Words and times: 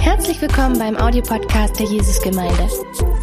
Herzlich 0.00 0.42
willkommen 0.42 0.78
beim 0.78 0.94
Audiopodcast 0.96 1.78
der 1.78 1.86
Jesusgemeinde. 1.86 2.68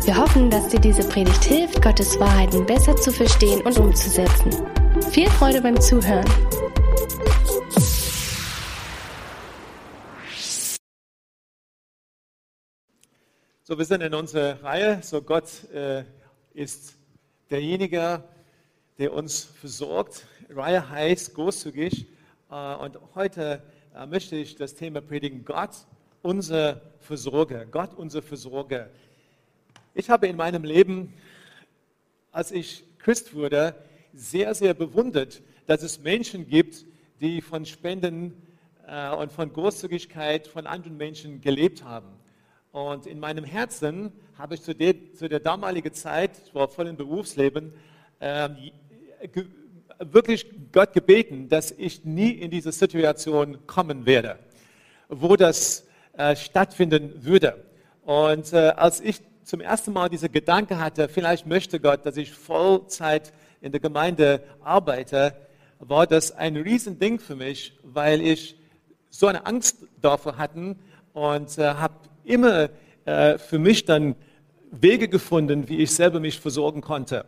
Wir 0.04 0.18
hoffen, 0.18 0.50
dass 0.50 0.70
dir 0.70 0.80
diese 0.80 1.08
Predigt 1.08 1.44
hilft, 1.44 1.80
Gottes 1.82 2.20
Wahrheiten 2.20 2.66
besser 2.66 2.96
zu 2.96 3.12
verstehen 3.12 3.62
und 3.62 3.78
umzusetzen. 3.78 4.52
Viel 5.12 5.30
Freude 5.30 5.62
beim 5.62 5.80
Zuhören. 5.80 6.26
So, 13.62 13.78
wir 13.78 13.86
sind 13.86 14.02
in 14.02 14.16
unserer 14.16 14.64
Reihe. 14.64 15.04
So, 15.04 15.22
Gott 15.22 15.70
äh, 15.72 16.04
ist 16.56 16.96
derjenige, 17.52 18.24
der 18.98 19.14
uns 19.14 19.44
versorgt. 19.44 20.26
Reihe 20.50 20.90
heißt 20.90 21.36
großzügig. 21.36 22.08
Äh, 22.50 22.76
und 22.76 22.98
heute 23.14 23.62
möchte 24.06 24.36
ich 24.36 24.56
das 24.56 24.76
Thema 24.76 25.00
predigen. 25.00 25.46
Gott, 25.46 25.72
unser 26.22 26.82
Versorger. 27.00 27.66
Gott, 27.66 27.94
unser 27.96 28.22
Versorger. 28.22 28.90
Ich 29.94 30.10
habe 30.10 30.28
in 30.28 30.36
meinem 30.36 30.66
Leben, 30.66 31.14
als 32.32 32.52
ich 32.52 32.84
Christ 33.00 33.34
wurde, 33.34 33.74
sehr, 34.14 34.54
sehr 34.54 34.74
bewundert, 34.74 35.42
dass 35.66 35.82
es 35.82 36.02
Menschen 36.02 36.48
gibt, 36.50 36.86
die 37.22 37.42
von 37.42 37.66
Spenden 37.66 38.34
äh, 38.86 39.16
und 39.16 39.32
von 39.32 39.52
Großzügigkeit 39.54 40.48
von 40.48 40.68
anderen 40.68 40.98
Menschen 40.98 41.40
gelebt 41.40 41.84
haben. 41.84 42.10
Und 42.74 43.08
in 43.08 43.20
meinem 43.20 43.46
Herzen 43.46 44.12
habe 44.38 44.56
ich 44.56 44.62
zu 44.62 44.76
der, 44.76 45.14
zu 45.14 45.30
der 45.30 45.40
damaligen 45.40 45.94
Zeit, 45.94 46.32
ich 46.46 46.54
war 46.54 46.68
voll 46.68 46.88
im 46.88 46.98
Berufsleben, 46.98 47.74
äh, 48.20 48.50
wirklich 50.00 50.46
Gott 50.72 50.94
gebeten, 50.94 51.50
dass 51.50 51.72
ich 51.72 52.06
nie 52.06 52.32
in 52.32 52.52
diese 52.52 52.72
Situation 52.72 53.66
kommen 53.68 54.06
werde, 54.06 54.40
wo 55.10 55.36
das 55.36 55.86
äh, 56.14 56.36
stattfinden 56.36 57.24
würde. 57.24 57.64
Und 58.04 58.54
äh, 58.54 58.74
als 58.76 59.02
ich 59.02 59.22
zum 59.44 59.62
ersten 59.62 59.94
Mal 59.94 60.10
diese 60.10 60.30
Gedanke 60.30 60.80
hatte, 60.80 61.08
vielleicht 61.08 61.46
möchte 61.46 61.80
Gott, 61.80 62.06
dass 62.06 62.18
ich 62.18 62.32
Vollzeit 62.32 63.32
in 63.62 63.72
der 63.72 63.80
Gemeinde 63.80 64.44
arbeite, 64.62 65.36
war 65.80 66.08
das 66.08 66.32
ein 66.32 66.56
Riesending 66.56 67.20
für 67.20 67.36
mich, 67.36 67.78
weil 67.84 68.22
ich 68.22 68.56
so 69.10 69.28
eine 69.28 69.46
Angst 69.46 69.78
davor 70.02 70.38
hatte 70.38 70.76
und 71.14 71.58
äh, 71.58 71.74
habe 71.74 71.96
immer 72.24 72.70
äh, 73.06 73.38
für 73.38 73.60
mich 73.60 73.86
dann 73.86 74.16
Wege 74.72 75.08
gefunden, 75.08 75.70
wie 75.70 75.78
ich 75.78 75.94
selber 75.94 76.20
mich 76.20 76.40
versorgen 76.40 76.82
konnte. 76.82 77.26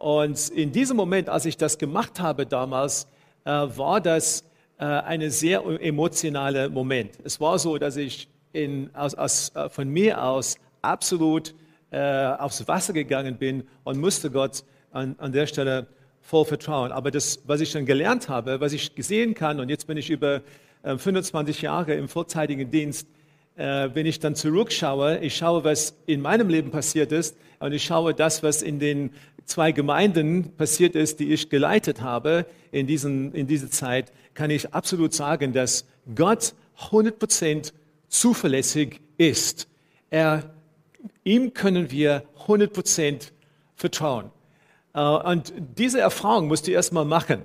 Und 0.00 0.48
in 0.48 0.72
diesem 0.72 0.96
Moment, 0.96 1.28
als 1.28 1.44
ich 1.44 1.58
das 1.58 1.76
gemacht 1.76 2.20
habe 2.20 2.46
damals, 2.46 3.06
äh, 3.44 3.50
war 3.50 4.00
das 4.00 4.44
äh, 4.78 4.84
ein 4.84 5.30
sehr 5.30 5.62
emotionaler 5.78 6.70
Moment. 6.70 7.18
Es 7.22 7.38
war 7.38 7.58
so, 7.58 7.76
dass 7.76 7.96
ich 7.96 8.26
in, 8.54 8.88
aus, 8.94 9.14
aus, 9.14 9.54
äh, 9.54 9.68
von 9.68 9.90
mir 9.90 10.24
aus 10.24 10.56
absolut 10.80 11.54
äh, 11.90 11.98
aufs 11.98 12.66
Wasser 12.66 12.94
gegangen 12.94 13.36
bin 13.36 13.64
und 13.84 14.00
musste 14.00 14.30
Gott 14.30 14.64
an, 14.90 15.16
an 15.18 15.32
der 15.32 15.46
Stelle 15.46 15.86
voll 16.22 16.46
vertrauen. 16.46 16.92
Aber 16.92 17.10
das, 17.10 17.40
was 17.46 17.60
ich 17.60 17.70
dann 17.70 17.84
gelernt 17.84 18.30
habe, 18.30 18.58
was 18.58 18.72
ich 18.72 18.94
gesehen 18.94 19.34
kann, 19.34 19.60
und 19.60 19.68
jetzt 19.68 19.86
bin 19.86 19.98
ich 19.98 20.08
über 20.08 20.40
25 20.82 21.60
Jahre 21.60 21.92
im 21.92 22.08
vollzeitigen 22.08 22.70
Dienst, 22.70 23.06
äh, 23.56 23.90
wenn 23.92 24.06
ich 24.06 24.18
dann 24.20 24.34
zurückschaue, 24.34 25.18
ich 25.18 25.36
schaue, 25.36 25.64
was 25.64 25.94
in 26.06 26.22
meinem 26.22 26.48
Leben 26.48 26.70
passiert 26.70 27.12
ist 27.12 27.36
und 27.58 27.72
ich 27.72 27.84
schaue 27.84 28.14
das, 28.14 28.42
was 28.42 28.62
in 28.62 28.78
den 28.78 29.10
zwei 29.44 29.72
Gemeinden 29.72 30.56
passiert 30.56 30.94
ist, 30.94 31.20
die 31.20 31.32
ich 31.32 31.50
geleitet 31.50 32.00
habe 32.00 32.46
in, 32.72 32.86
diesen, 32.86 33.32
in 33.34 33.46
dieser 33.46 33.70
Zeit, 33.70 34.12
kann 34.34 34.50
ich 34.50 34.74
absolut 34.74 35.12
sagen, 35.12 35.52
dass 35.52 35.86
Gott 36.14 36.54
100% 36.90 37.72
zuverlässig 38.08 39.00
ist. 39.18 39.68
Er, 40.10 40.54
ihm 41.24 41.54
können 41.54 41.90
wir 41.90 42.24
100% 42.46 43.30
vertrauen. 43.74 44.30
Äh, 44.94 45.00
und 45.00 45.52
diese 45.76 46.00
Erfahrung 46.00 46.48
musste 46.48 46.70
ich 46.70 46.74
erstmal 46.74 47.04
machen. 47.04 47.42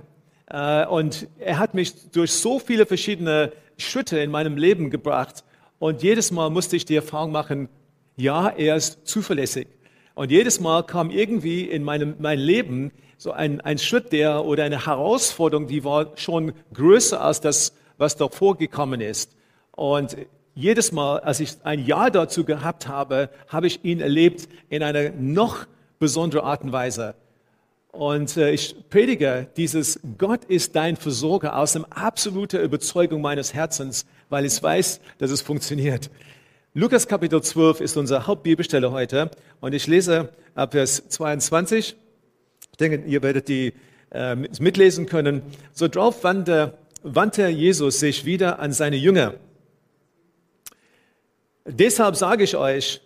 Äh, 0.48 0.86
und 0.86 1.28
er 1.40 1.60
hat 1.60 1.74
mich 1.74 2.12
durch 2.12 2.32
so 2.32 2.60
viele 2.60 2.86
verschiedene 2.86 3.52
Schritte 3.78 4.20
in 4.20 4.32
meinem 4.32 4.58
Leben 4.58 4.90
gebracht, 4.90 5.44
und 5.80 6.04
jedes 6.04 6.32
Mal 6.32 6.50
musste 6.50 6.76
ich 6.76 6.86
die 6.86 6.96
Erfahrung 6.96 7.32
machen, 7.32 7.70
ja, 8.16 8.48
er 8.48 8.76
ist 8.76 9.06
zuverlässig. 9.06 9.68
Und 10.16 10.32
jedes 10.32 10.62
Mal 10.62 10.84
kam 10.84 11.12
irgendwie 11.12 11.64
in 11.64 11.84
meinem 11.84 12.16
mein 12.20 12.40
Leben 12.40 12.92
so 13.18 13.32
ein, 13.32 13.62
ein 13.62 13.78
Schritt 13.78 14.12
der 14.14 14.46
oder 14.46 14.64
eine 14.64 14.86
Herausforderung, 14.86 15.68
die 15.68 15.84
war 15.84 16.12
schon 16.16 16.54
größer 16.74 17.22
als 17.22 17.42
das, 17.42 17.74
was 17.98 18.16
davor 18.16 18.58
gekommen 18.58 19.02
ist. 19.02 19.36
Und 19.72 20.16
jedes 20.54 20.94
Mal, 20.94 21.20
als 21.20 21.42
ich 21.42 21.58
ein 21.64 21.86
Ja 21.86 22.10
dazu 22.10 22.46
gehabt 22.46 22.88
habe, 22.88 23.30
habe 23.50 23.68
ich 23.68 23.84
ihn 23.84 24.00
erlebt 24.00 24.48
in 24.70 24.84
einer 24.84 25.12
noch 25.12 25.66
besonderen 26.00 26.46
Art 26.46 26.64
und 26.64 26.72
Weise. 26.72 27.16
Und 27.92 28.36
äh, 28.38 28.52
ich 28.52 28.76
predige 28.90 29.48
dieses 29.56 30.00
Gott 30.18 30.44
ist 30.46 30.76
dein 30.76 30.98
Versorger 30.98 31.58
aus 31.58 31.74
dem 31.74 31.86
absoluten 31.86 32.62
Überzeugung 32.62 33.22
meines 33.22 33.54
Herzens, 33.54 34.06
weil 34.30 34.46
ich 34.46 34.62
weiß, 34.62 35.00
dass 35.18 35.32
es 35.32 35.42
funktioniert. 35.42 36.10
Lukas 36.78 37.08
Kapitel 37.08 37.42
12 37.42 37.80
ist 37.80 37.96
unsere 37.96 38.28
Hauptbibelstelle 38.28 38.92
heute 38.92 39.32
und 39.62 39.74
ich 39.74 39.88
lese 39.88 40.28
ab 40.56 40.74
Vers 40.74 41.08
22. 41.08 41.96
Ich 42.72 42.78
denke, 42.78 43.08
ihr 43.08 43.24
werdet 43.24 43.48
die 43.48 43.72
äh, 44.12 44.36
mitlesen 44.36 45.06
können. 45.06 45.42
So 45.72 45.88
drauf 45.88 46.26
wandte, 46.26 46.78
wandte 47.02 47.48
Jesus 47.48 48.02
sich 48.02 48.26
wieder 48.26 48.60
an 48.60 48.74
seine 48.74 48.98
Jünger. 48.98 49.36
Deshalb 51.64 52.18
sage 52.18 52.44
ich 52.44 52.58
euch, 52.58 53.00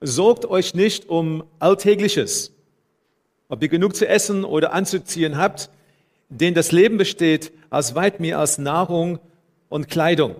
sorgt 0.00 0.46
euch 0.46 0.74
nicht 0.74 1.08
um 1.08 1.42
Alltägliches 1.58 2.52
ob 3.52 3.62
ihr 3.62 3.68
genug 3.68 3.94
zu 3.94 4.08
essen 4.08 4.46
oder 4.46 4.72
anzuziehen 4.72 5.36
habt, 5.36 5.68
denn 6.30 6.54
das 6.54 6.72
Leben 6.72 6.96
besteht 6.96 7.52
aus 7.68 7.94
weit 7.94 8.18
mehr 8.18 8.38
als 8.38 8.56
Nahrung 8.56 9.18
und 9.68 9.90
Kleidung. 9.90 10.36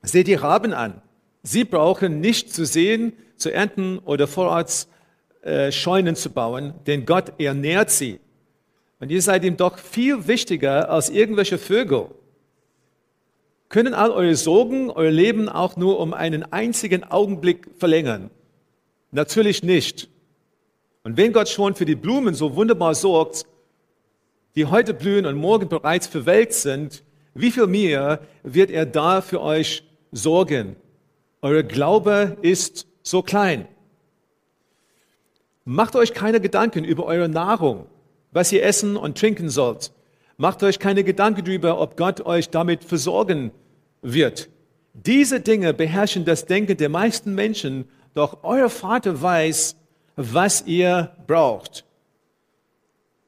Seht 0.00 0.28
die 0.28 0.34
Raben 0.34 0.72
an. 0.72 1.02
Sie 1.42 1.64
brauchen 1.64 2.20
nicht 2.20 2.52
zu 2.52 2.64
sehen, 2.64 3.12
zu 3.36 3.52
ernten 3.52 3.98
oder 3.98 4.28
vororts 4.28 4.88
äh, 5.42 5.72
Scheunen 5.72 6.14
zu 6.14 6.30
bauen, 6.30 6.74
denn 6.86 7.04
Gott 7.04 7.40
ernährt 7.40 7.90
sie. 7.90 8.20
Und 9.00 9.10
ihr 9.10 9.20
seid 9.20 9.44
ihm 9.44 9.56
doch 9.56 9.78
viel 9.78 10.28
wichtiger 10.28 10.88
als 10.88 11.10
irgendwelche 11.10 11.58
Vögel. 11.58 12.06
Können 13.68 13.94
all 13.94 14.12
eure 14.12 14.36
Sorgen 14.36 14.90
euer 14.90 15.10
Leben 15.10 15.48
auch 15.48 15.76
nur 15.76 15.98
um 15.98 16.14
einen 16.14 16.44
einzigen 16.52 17.02
Augenblick 17.02 17.66
verlängern? 17.76 18.30
Natürlich 19.10 19.64
nicht. 19.64 20.08
Und 21.02 21.16
wenn 21.16 21.32
Gott 21.32 21.48
schon 21.48 21.74
für 21.74 21.84
die 21.84 21.96
Blumen 21.96 22.34
so 22.34 22.54
wunderbar 22.54 22.94
sorgt, 22.94 23.46
die 24.54 24.66
heute 24.66 24.94
blühen 24.94 25.26
und 25.26 25.34
morgen 25.34 25.68
bereits 25.68 26.06
verwelkt 26.06 26.52
sind, 26.52 27.02
wie 27.34 27.50
viel 27.50 27.66
mehr 27.66 28.20
wird 28.44 28.70
er 28.70 28.86
da 28.86 29.20
für 29.22 29.40
euch 29.40 29.82
sorgen? 30.12 30.76
Euer 31.44 31.64
Glaube 31.64 32.38
ist 32.40 32.86
so 33.02 33.20
klein. 33.20 33.66
Macht 35.64 35.96
euch 35.96 36.14
keine 36.14 36.40
Gedanken 36.40 36.84
über 36.84 37.04
eure 37.04 37.28
Nahrung, 37.28 37.86
was 38.30 38.52
ihr 38.52 38.64
essen 38.64 38.96
und 38.96 39.18
trinken 39.18 39.48
sollt. 39.48 39.92
Macht 40.36 40.62
euch 40.62 40.78
keine 40.78 41.02
Gedanken 41.02 41.44
darüber, 41.44 41.80
ob 41.80 41.96
Gott 41.96 42.20
euch 42.20 42.50
damit 42.50 42.84
versorgen 42.84 43.50
wird. 44.02 44.50
Diese 44.94 45.40
Dinge 45.40 45.74
beherrschen 45.74 46.24
das 46.24 46.46
Denken 46.46 46.76
der 46.76 46.88
meisten 46.88 47.34
Menschen, 47.34 47.88
doch 48.14 48.44
euer 48.44 48.70
Vater 48.70 49.20
weiß, 49.20 49.74
was 50.14 50.64
ihr 50.66 51.16
braucht. 51.26 51.84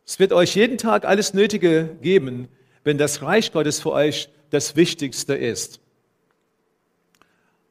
Es 0.07 0.21
wird 0.21 0.33
euch 0.33 0.55
jeden 0.55 0.79
Tag 0.79 1.05
alles 1.05 1.35
Nötige 1.35 1.97
geben, 2.01 2.49
wenn 2.85 2.97
das 2.97 3.23
Reich 3.23 3.51
Gottes 3.51 3.81
für 3.81 3.91
euch 3.91 4.29
das 4.51 4.77
Wichtigste 4.77 5.35
ist. 5.35 5.81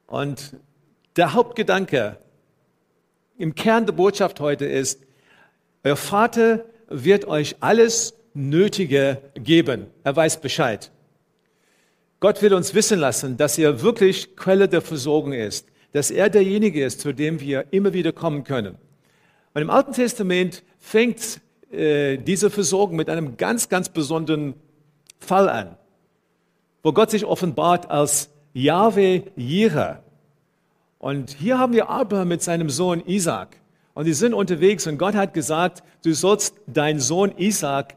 Und 0.06 0.56
der 1.16 1.32
Hauptgedanke 1.34 2.18
im 3.38 3.54
Kern 3.54 3.86
der 3.86 3.92
Botschaft 3.92 4.40
heute 4.40 4.64
ist, 4.64 5.00
euer 5.82 5.96
Vater 5.96 6.64
wird 6.88 7.26
euch 7.26 7.56
alles 7.60 8.14
Nötige 8.32 9.18
geben. 9.34 9.86
Er 10.02 10.16
weiß 10.16 10.40
Bescheid. 10.40 10.90
Gott 12.20 12.42
will 12.42 12.54
uns 12.54 12.74
wissen 12.74 12.98
lassen, 12.98 13.36
dass 13.36 13.58
er 13.58 13.82
wirklich 13.82 14.36
Quelle 14.36 14.68
der 14.68 14.80
Versorgung 14.80 15.32
ist, 15.32 15.68
dass 15.92 16.10
er 16.10 16.30
derjenige 16.30 16.84
ist, 16.84 17.00
zu 17.00 17.12
dem 17.12 17.40
wir 17.40 17.66
immer 17.70 17.92
wieder 17.92 18.12
kommen 18.12 18.44
können. 18.44 18.76
Und 19.52 19.62
im 19.62 19.70
Alten 19.70 19.92
Testament 19.92 20.64
fängt 20.78 21.40
äh, 21.70 22.16
diese 22.16 22.50
Versorgung 22.50 22.96
mit 22.96 23.08
einem 23.08 23.36
ganz, 23.36 23.68
ganz 23.68 23.88
besonderen 23.88 24.54
Fall 25.20 25.48
an, 25.48 25.76
wo 26.82 26.92
Gott 26.92 27.10
sich 27.10 27.24
offenbart 27.24 27.90
als 27.90 28.30
Yahweh 28.54 29.22
Jireh. 29.36 29.96
Und 30.98 31.30
hier 31.30 31.58
haben 31.58 31.72
wir 31.72 31.90
Abraham 31.90 32.28
mit 32.28 32.42
seinem 32.42 32.70
Sohn 32.70 33.02
Isaac. 33.04 33.56
Und 33.94 34.06
die 34.06 34.14
sind 34.14 34.32
unterwegs 34.32 34.86
und 34.86 34.96
Gott 34.96 35.14
hat 35.14 35.34
gesagt, 35.34 35.82
du 36.04 36.14
sollst 36.14 36.54
deinen 36.66 37.00
Sohn 37.00 37.32
Isaac 37.36 37.94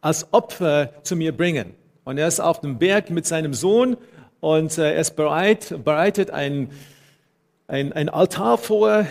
als 0.00 0.32
Opfer 0.32 0.90
zu 1.02 1.16
mir 1.16 1.36
bringen. 1.36 1.74
Und 2.04 2.18
er 2.18 2.28
ist 2.28 2.40
auf 2.40 2.60
dem 2.60 2.78
Berg 2.78 3.10
mit 3.10 3.26
seinem 3.26 3.52
Sohn 3.52 3.96
und 4.40 4.78
äh, 4.78 4.94
er 4.94 5.00
ist 5.00 5.16
bereit, 5.16 5.74
bereitet 5.84 6.30
ein, 6.30 6.70
ein, 7.66 7.92
ein 7.92 8.08
Altar 8.08 8.58
vor, 8.58 9.06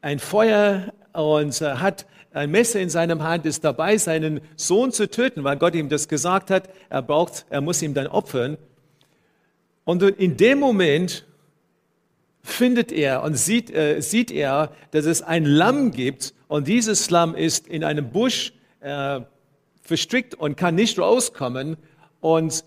ein 0.00 0.18
Feuer 0.18 0.92
und 1.12 1.60
äh, 1.60 1.74
hat 1.74 2.06
ein 2.32 2.50
Messer 2.50 2.80
in 2.80 2.88
seinem 2.88 3.22
Hand, 3.22 3.44
ist 3.44 3.62
dabei, 3.64 3.98
seinen 3.98 4.40
Sohn 4.56 4.92
zu 4.92 5.10
töten, 5.10 5.44
weil 5.44 5.56
Gott 5.58 5.74
ihm 5.74 5.90
das 5.90 6.08
gesagt 6.08 6.50
hat. 6.50 6.70
Er 6.88 7.02
braucht, 7.02 7.44
er 7.50 7.60
muss 7.60 7.82
ihm 7.82 7.92
dann 7.92 8.06
opfern. 8.06 8.56
Und 9.90 10.04
in 10.04 10.36
dem 10.36 10.60
Moment 10.60 11.26
findet 12.44 12.92
er 12.92 13.24
und 13.24 13.34
sieht, 13.34 13.74
äh, 13.74 14.00
sieht 14.00 14.30
er, 14.30 14.70
dass 14.92 15.04
es 15.04 15.20
ein 15.20 15.44
Lamm 15.44 15.90
gibt 15.90 16.32
und 16.46 16.68
dieses 16.68 17.10
Lamm 17.10 17.34
ist 17.34 17.66
in 17.66 17.82
einem 17.82 18.12
Busch 18.12 18.52
äh, 18.78 19.22
verstrickt 19.82 20.36
und 20.36 20.56
kann 20.56 20.76
nicht 20.76 20.96
rauskommen. 20.96 21.76
Und 22.20 22.64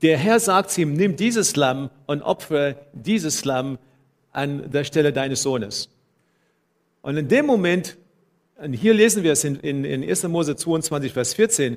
der 0.00 0.16
Herr 0.16 0.40
sagt 0.40 0.78
ihm, 0.78 0.94
nimm 0.94 1.16
dieses 1.16 1.54
Lamm 1.54 1.90
und 2.06 2.22
opfere 2.22 2.86
dieses 2.94 3.44
Lamm 3.44 3.76
an 4.30 4.70
der 4.70 4.84
Stelle 4.84 5.12
deines 5.12 5.42
Sohnes. 5.42 5.90
Und 7.02 7.18
in 7.18 7.28
dem 7.28 7.44
Moment, 7.44 7.98
und 8.56 8.72
hier 8.72 8.94
lesen 8.94 9.22
wir 9.22 9.32
es 9.32 9.44
in, 9.44 9.56
in, 9.56 9.84
in 9.84 10.02
1. 10.02 10.22
Mose 10.28 10.56
22, 10.56 11.12
Vers 11.12 11.34
14, 11.34 11.76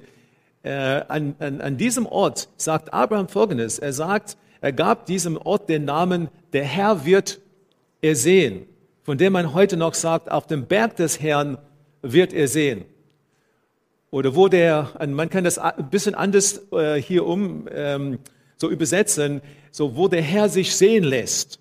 äh, 0.65 1.03
an, 1.07 1.35
an, 1.39 1.61
an 1.61 1.77
diesem 1.77 2.05
Ort 2.05 2.49
sagt 2.57 2.93
Abraham 2.93 3.27
Folgendes. 3.27 3.79
Er 3.79 3.93
sagt, 3.93 4.35
er 4.61 4.73
gab 4.73 5.05
diesem 5.05 5.37
Ort 5.37 5.69
den 5.69 5.85
Namen, 5.85 6.29
der 6.53 6.63
Herr 6.63 7.05
wird 7.05 7.39
er 8.01 8.15
sehen, 8.15 8.65
von 9.03 9.17
dem 9.17 9.33
man 9.33 9.53
heute 9.53 9.77
noch 9.77 9.93
sagt, 9.93 10.31
auf 10.31 10.47
dem 10.47 10.65
Berg 10.65 10.95
des 10.95 11.21
Herrn 11.21 11.59
wird 12.01 12.33
er 12.33 12.47
sehen. 12.47 12.85
Oder 14.09 14.35
wo 14.35 14.47
der, 14.47 14.91
man 15.07 15.29
kann 15.29 15.43
das 15.43 15.59
ein 15.59 15.89
bisschen 15.89 16.15
anders 16.15 16.61
äh, 16.71 16.95
hier 16.95 17.25
um 17.25 17.67
ähm, 17.71 18.19
so 18.57 18.69
übersetzen, 18.69 19.41
so 19.71 19.95
wo 19.95 20.07
der 20.07 20.21
Herr 20.21 20.49
sich 20.49 20.75
sehen 20.75 21.03
lässt. 21.03 21.59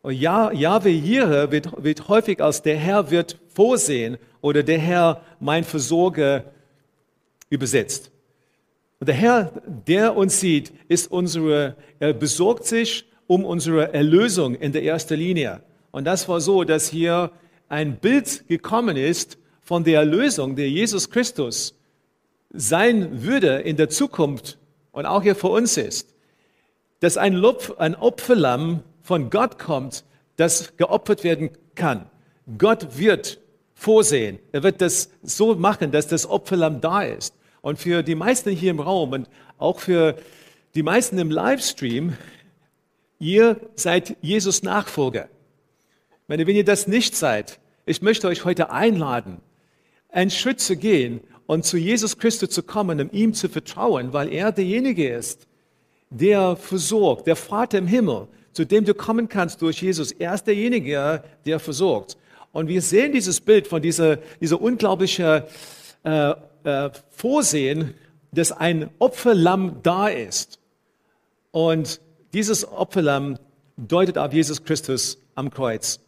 Und 0.00 0.14
ja, 0.14 0.52
Jahwe 0.52 0.90
Jireh 0.90 1.50
wird, 1.50 1.82
wird 1.82 2.08
häufig 2.08 2.40
als 2.40 2.62
der 2.62 2.76
Herr 2.76 3.10
wird 3.10 3.38
vorsehen 3.48 4.16
oder 4.40 4.62
der 4.62 4.78
Herr 4.78 5.22
mein 5.40 5.64
Versorger 5.64 6.44
übersetzt. 7.50 8.10
Und 9.00 9.08
der 9.08 9.14
Herr, 9.14 9.52
der 9.86 10.16
uns 10.16 10.40
sieht, 10.40 10.72
ist 10.88 11.10
unsere, 11.10 11.76
er 12.00 12.12
besorgt 12.12 12.66
sich 12.66 13.04
um 13.26 13.44
unsere 13.44 13.94
Erlösung 13.94 14.54
in 14.54 14.72
der 14.72 14.82
ersten 14.82 15.14
Linie. 15.14 15.62
Und 15.90 16.04
das 16.04 16.28
war 16.28 16.40
so, 16.40 16.64
dass 16.64 16.88
hier 16.88 17.30
ein 17.68 17.96
Bild 17.96 18.48
gekommen 18.48 18.96
ist 18.96 19.38
von 19.60 19.84
der 19.84 20.00
Erlösung, 20.00 20.56
der 20.56 20.68
Jesus 20.68 21.10
Christus 21.10 21.74
sein 22.50 23.22
würde 23.22 23.58
in 23.58 23.76
der 23.76 23.88
Zukunft 23.88 24.58
und 24.92 25.06
auch 25.06 25.22
hier 25.22 25.36
für 25.36 25.48
uns 25.48 25.76
ist, 25.76 26.14
dass 27.00 27.16
ein, 27.16 27.34
Lopf, 27.34 27.72
ein 27.78 27.94
Opferlamm 27.94 28.82
von 29.02 29.30
Gott 29.30 29.58
kommt, 29.58 30.04
das 30.36 30.76
geopfert 30.76 31.24
werden 31.24 31.50
kann. 31.74 32.06
Gott 32.56 32.98
wird 32.98 33.38
vorsehen. 33.74 34.38
Er 34.52 34.62
wird 34.62 34.80
das 34.80 35.10
so 35.22 35.54
machen, 35.54 35.92
dass 35.92 36.08
das 36.08 36.28
Opferlamm 36.28 36.80
da 36.80 37.02
ist. 37.02 37.34
Und 37.60 37.78
für 37.78 38.02
die 38.02 38.14
meisten 38.14 38.50
hier 38.50 38.70
im 38.70 38.80
Raum 38.80 39.12
und 39.12 39.28
auch 39.58 39.80
für 39.80 40.16
die 40.74 40.82
meisten 40.82 41.18
im 41.18 41.30
Livestream, 41.30 42.16
ihr 43.18 43.60
seid 43.74 44.16
Jesus 44.20 44.62
Nachfolger. 44.62 45.28
Wenn 46.26 46.46
ihr 46.46 46.64
das 46.64 46.86
nicht 46.86 47.16
seid, 47.16 47.58
ich 47.86 48.02
möchte 48.02 48.28
euch 48.28 48.44
heute 48.44 48.70
einladen, 48.70 49.40
einen 50.10 50.30
Schritt 50.30 50.60
zu 50.60 50.76
gehen 50.76 51.20
und 51.46 51.64
zu 51.64 51.78
Jesus 51.78 52.18
Christus 52.18 52.50
zu 52.50 52.62
kommen, 52.62 53.00
um 53.00 53.10
ihm 53.10 53.32
zu 53.34 53.48
vertrauen, 53.48 54.12
weil 54.12 54.32
er 54.32 54.52
derjenige 54.52 55.08
ist, 55.08 55.46
der 56.10 56.56
versorgt, 56.56 57.26
der 57.26 57.36
Vater 57.36 57.78
im 57.78 57.86
Himmel, 57.86 58.28
zu 58.52 58.64
dem 58.64 58.84
du 58.84 58.94
kommen 58.94 59.28
kannst 59.28 59.62
durch 59.62 59.82
Jesus. 59.82 60.12
Er 60.12 60.34
ist 60.34 60.44
derjenige, 60.44 61.22
der 61.46 61.58
versorgt. 61.58 62.16
Und 62.52 62.68
wir 62.68 62.82
sehen 62.82 63.12
dieses 63.12 63.40
Bild 63.40 63.66
von 63.66 63.82
dieser, 63.82 64.16
dieser 64.40 64.60
unglaublichen 64.60 65.42
äh, 66.04 66.34
äh, 66.64 66.90
Vorsehen, 67.10 67.94
dass 68.32 68.52
ein 68.52 68.90
Opferlamm 68.98 69.80
da 69.82 70.08
ist. 70.08 70.58
Und 71.50 72.00
dieses 72.32 72.66
Opferlamm 72.66 73.38
deutet 73.76 74.18
auf 74.18 74.32
Jesus 74.32 74.64
Christus 74.64 75.18
am 75.34 75.50
Kreuz. 75.50 76.00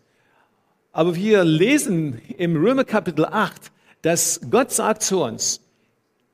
Aber 0.93 1.15
wir 1.15 1.45
lesen 1.45 2.21
im 2.37 2.57
Römer 2.57 2.85
Kapitel 2.85 3.25
8, 3.25 3.71
dass 4.03 4.41
Gott 4.51 4.73
sagt 4.73 5.03
zu 5.03 5.23
uns, 5.23 5.61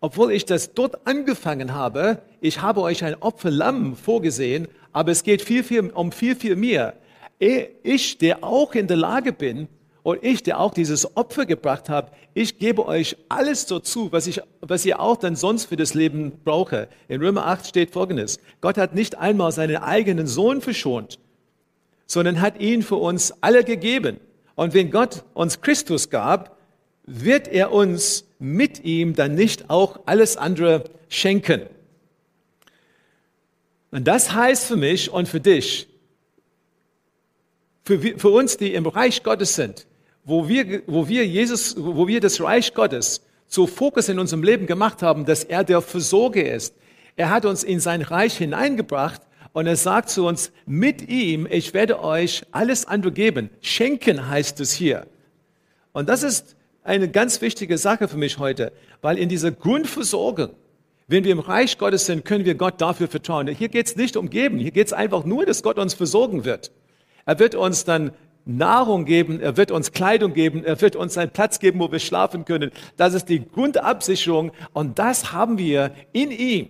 obwohl 0.01 0.33
ich 0.33 0.45
das 0.45 0.73
dort 0.73 1.07
angefangen 1.07 1.75
habe, 1.75 2.23
ich 2.41 2.63
habe 2.63 2.81
euch 2.81 3.05
ein 3.05 3.15
Opferlamm 3.21 3.97
vorgesehen, 3.97 4.69
aber 4.93 5.13
es 5.13 5.23
geht 5.23 5.43
viel, 5.43 5.63
viel, 5.63 5.91
um 5.91 6.13
viel, 6.13 6.37
viel 6.37 6.57
mehr. 6.57 6.95
Ich, 7.39 8.19
der 8.19 8.43
auch 8.43 8.75
in 8.75 8.87
der 8.87 8.97
Lage 8.97 9.33
bin, 9.33 9.69
und 10.07 10.23
ich, 10.23 10.45
der 10.45 10.61
auch 10.61 10.73
dieses 10.73 11.17
Opfer 11.17 11.47
gebracht 11.47 11.89
habe, 11.89 12.13
ich 12.33 12.61
gebe 12.61 12.87
euch 12.87 13.17
alles 13.29 13.67
dazu, 13.67 14.13
was, 14.13 14.29
ich, 14.29 14.41
was 14.61 14.87
ihr 14.87 15.01
auch 15.01 15.17
dann 15.17 15.35
sonst 15.35 15.65
für 15.65 15.75
das 15.75 15.95
Leben 15.95 16.31
brauche. 16.45 16.87
In 17.09 17.21
Römer 17.21 17.45
8 17.47 17.67
steht 17.67 17.91
Folgendes. 17.91 18.39
Gott 18.61 18.79
hat 18.79 18.95
nicht 18.95 19.19
einmal 19.19 19.51
seinen 19.51 19.79
eigenen 19.79 20.29
Sohn 20.29 20.61
verschont, 20.61 21.19
sondern 22.07 22.41
hat 22.41 22.61
ihn 22.61 22.85
für 22.85 22.95
uns 22.95 23.35
alle 23.41 23.65
gegeben. 23.65 24.21
Und 24.55 24.75
wenn 24.75 24.93
Gott 24.93 25.25
uns 25.35 25.61
Christus 25.61 26.09
gab, 26.09 26.57
wird 27.07 27.49
er 27.49 27.73
uns 27.73 28.27
mit 28.39 28.85
ihm 28.85 29.17
dann 29.17 29.35
nicht 29.35 29.71
auch 29.71 29.99
alles 30.07 30.37
andere 30.37 30.85
schenken. 31.09 31.63
Und 33.91 34.05
das 34.05 34.33
heißt 34.33 34.67
für 34.67 34.77
mich 34.77 35.11
und 35.11 35.29
für 35.29 35.41
dich, 35.41 35.89
für, 37.83 37.99
für 37.99 38.31
uns, 38.31 38.57
die 38.57 38.73
im 38.73 38.87
Reich 38.87 39.25
Gottes 39.25 39.57
sind, 39.57 39.89
wo 40.27 40.49
wir, 40.49 40.83
wo 40.87 41.09
wir 41.09 41.25
Jesus, 41.25 41.77
wo 41.79 42.07
wir 42.07 42.21
das 42.21 42.41
Reich 42.41 42.75
Gottes 42.75 43.23
zu 43.47 43.69
Fokus 43.69 44.09
in 44.09 44.19
unserem 44.19 44.43
Leben 44.43 44.67
gemacht 44.67 45.01
haben, 45.01 45.25
dass 45.25 45.45
er 45.45 45.63
der 45.63 45.81
Versorger 45.81 46.45
ist. 46.45 46.75
Er 47.15 47.31
hat 47.31 47.45
uns 47.45 47.63
in 47.63 47.79
sein 47.79 48.03
Reich 48.03 48.37
hineingebracht 48.37 49.23
und 49.53 49.69
er 49.69 49.77
sagt 49.77 50.11
zu 50.11 50.27
uns, 50.27 50.51
mit 50.67 51.09
ihm, 51.09 51.47
ich 51.49 51.73
werde 51.73 52.03
euch 52.03 52.43
alles 52.51 52.87
andere 52.87 53.13
geben. 53.13 53.51
Schenken 53.63 54.29
heißt 54.29 54.61
es 54.61 54.73
hier. 54.73 55.07
Und 55.93 56.09
das 56.09 56.25
ist 56.25 56.57
eine 56.83 57.09
ganz 57.09 57.41
wichtige 57.41 57.79
Sache 57.79 58.09
für 58.09 58.19
mich 58.19 58.39
heute, 58.39 58.73
weil 59.03 59.19
in 59.19 59.29
dieser 59.29 59.53
Grundversorgung, 59.53 60.51
wenn 61.07 61.23
wir 61.23 61.33
im 61.33 61.39
Reich 61.39 61.79
Gottes 61.79 62.05
sind, 62.05 62.25
können 62.25 62.45
wir 62.45 62.57
Gott 62.57 62.81
dafür 62.81 63.07
vertrauen. 63.07 63.47
Hier 63.47 63.69
geht 63.69 63.87
es 63.87 63.97
nicht 63.97 64.17
um 64.17 64.29
Geben, 64.29 64.59
hier 64.59 64.73
geht 64.73 64.89
es 64.89 64.93
einfach 64.93 65.25
nur, 65.25 65.47
dass 65.47 65.63
Gott 65.63 65.79
uns 65.79 65.95
versorgen 65.95 66.45
wird. 66.45 66.73
Er 67.27 67.39
wird 67.39 67.55
uns 67.55 67.85
dann 67.85 68.11
Nahrung 68.47 69.05
geben, 69.05 69.41
er 69.41 69.57
wird 69.57 69.73
uns 69.73 69.91
Kleidung 69.91 70.33
geben, 70.33 70.65
er 70.65 70.81
wird 70.81 70.95
uns 70.95 71.19
einen 71.19 71.33
Platz 71.33 71.59
geben, 71.59 71.81
wo 71.81 71.91
wir 71.91 71.99
schlafen 71.99 72.45
können. 72.45 72.71
Das 72.97 73.13
ist 73.13 73.29
die 73.29 73.45
Grundabsicherung 73.45 74.53
und 74.73 75.01
das 75.01 75.33
haben 75.33 75.59
wir 75.59 75.93
in 76.13 76.31
ihm, 76.31 76.69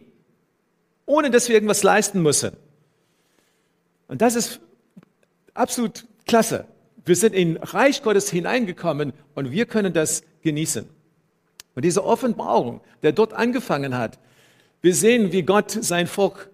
ohne 1.04 1.30
dass 1.30 1.49
wir 1.49 1.54
irgendwas 1.54 1.83
leisten 1.83 2.23
müssen. 2.23 2.56
Und 4.09 4.23
das 4.23 4.37
ist 4.37 4.61
absolut 5.52 6.06
klasse. 6.26 6.64
Wir 7.04 7.14
sind 7.14 7.35
in 7.35 7.59
Reich 7.59 8.02
Gottes 8.02 8.30
hineingekommen 8.30 9.12
und 9.35 9.50
wir 9.52 9.66
können 9.66 9.92
das 9.92 10.23
genießen. 10.42 10.88
Und 11.75 11.85
diese 11.85 12.04
Offenbarung, 12.04 12.80
der 13.02 13.12
dort 13.12 13.35
angefangen 13.35 13.99
hat, 13.99 14.18
wir 14.80 14.95
sehen, 14.95 15.30
wie 15.30 15.42
Gott 15.42 15.71
sein 15.71 16.06
Volk 16.06 16.50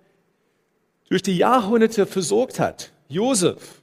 durch 1.08 1.22
die 1.22 1.36
Jahrhunderte 1.36 2.06
versorgt 2.06 2.58
hat. 2.58 2.90
Josef 3.08 3.81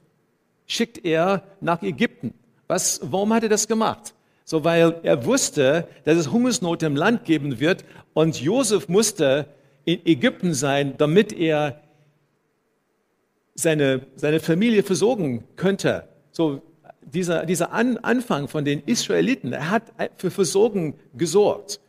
schickt 0.70 1.04
er 1.04 1.44
nach 1.60 1.82
Ägypten. 1.82 2.34
Was, 2.68 3.02
warum 3.04 3.34
hat 3.34 3.44
er 3.44 3.50
das 3.50 3.68
gemacht? 3.68 4.14
So, 4.46 4.64
weil 4.64 5.00
er 5.04 5.26
wusste, 5.26 5.88
dass 6.06 6.18
es 6.18 6.32
Hungersnot 6.32 6.82
im 6.84 6.96
Land 6.96 7.26
geben 7.26 7.60
wird 7.60 7.84
und 8.14 8.40
Josef 8.40 8.88
musste 8.88 9.48
in 9.86 10.06
Ägypten 10.06 10.54
sein, 10.54 10.96
damit 10.98 11.34
er 11.34 11.82
seine, 13.56 14.08
seine 14.16 14.40
Familie 14.40 14.84
versorgen 14.84 15.44
könnte. 15.56 16.08
So, 16.32 16.62
dieser, 17.02 17.46
dieser 17.46 17.72
An 17.72 17.98
Anfang 17.98 18.48
von 18.48 18.66
den 18.66 18.82
Israeliten, 18.86 19.54
er 19.54 19.70
hat 19.72 19.84
für 20.18 20.32
Versorgung 20.32 20.96
gesorgt. 21.16 21.80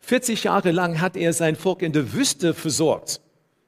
40 0.00 0.44
Jahre 0.44 0.72
lang 0.72 1.00
hat 1.00 1.16
er 1.16 1.32
sein 1.32 1.54
Volk 1.54 1.82
in 1.82 1.92
der 1.92 2.12
Wüste 2.12 2.54
versorgt. 2.54 3.20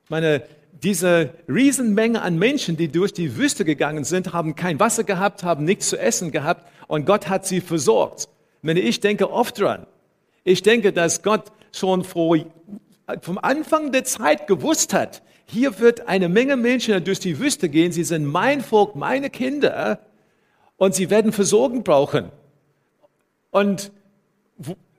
Ich 0.05 0.11
meine, 0.11 0.43
diese 0.83 1.31
Riesenmenge 1.49 2.23
an 2.23 2.39
Menschen, 2.39 2.77
die 2.77 2.89
durch 2.89 3.13
die 3.13 3.37
Wüste 3.37 3.65
gegangen 3.65 4.05
sind, 4.05 4.33
haben 4.33 4.55
kein 4.55 4.81
Wasser 4.81 5.05
gehabt, 5.05 5.43
haben 5.43 5.65
nichts 5.65 5.89
zu 5.89 5.99
essen 5.99 6.31
gehabt 6.31 6.67
und 6.87 7.07
Gott 7.07 7.29
hat 7.29 7.47
sie 7.47 7.61
versorgt. 7.61 8.29
Wenn 8.63 8.77
ich 8.77 9.01
denke 9.01 9.31
oft 9.31 9.59
dran. 9.61 9.87
Ich 10.45 10.63
denke, 10.63 10.93
dass 10.93 11.23
Gott 11.23 11.53
schon 11.73 12.05
vor, 12.05 12.39
vom 13.21 13.39
Anfang 13.39 13.93
der 13.93 14.05
Zeit 14.05 14.47
gewusst 14.47 14.95
hat, 14.95 15.23
hier 15.47 15.81
wird 15.81 16.09
eine 16.09 16.29
Menge 16.29 16.57
Menschen 16.57 17.03
durch 17.05 17.19
die 17.19 17.39
Wüste 17.39 17.69
gehen, 17.69 17.93
sie 17.93 18.05
sind 18.05 18.25
mein 18.25 18.61
Volk, 18.61 18.95
meine 18.95 19.31
Kinder 19.31 19.99
und 20.77 20.95
sie 20.95 21.11
werden 21.11 21.33
Versorgung 21.33 21.83
brauchen. 21.83 22.31
Und 23.51 23.91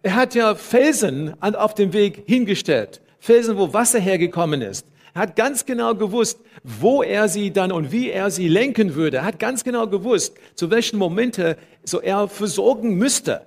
er 0.03 0.15
hat 0.15 0.35
ja 0.35 0.55
Felsen 0.55 1.41
auf 1.41 1.73
dem 1.73 1.93
Weg 1.93 2.23
hingestellt, 2.27 3.01
Felsen, 3.19 3.57
wo 3.57 3.73
Wasser 3.73 3.99
hergekommen 3.99 4.61
ist. 4.61 4.85
Er 5.13 5.21
hat 5.21 5.35
ganz 5.35 5.65
genau 5.65 5.95
gewusst, 5.95 6.39
wo 6.63 7.03
er 7.03 7.27
sie 7.27 7.51
dann 7.51 7.71
und 7.71 7.91
wie 7.91 8.09
er 8.09 8.31
sie 8.31 8.47
lenken 8.47 8.95
würde. 8.95 9.17
Er 9.17 9.25
hat 9.25 9.39
ganz 9.39 9.63
genau 9.63 9.87
gewusst, 9.87 10.35
zu 10.55 10.71
welchen 10.71 10.97
Momente 10.97 11.57
so 11.83 11.99
er 11.99 12.27
versorgen 12.27 12.95
müsste. 12.95 13.45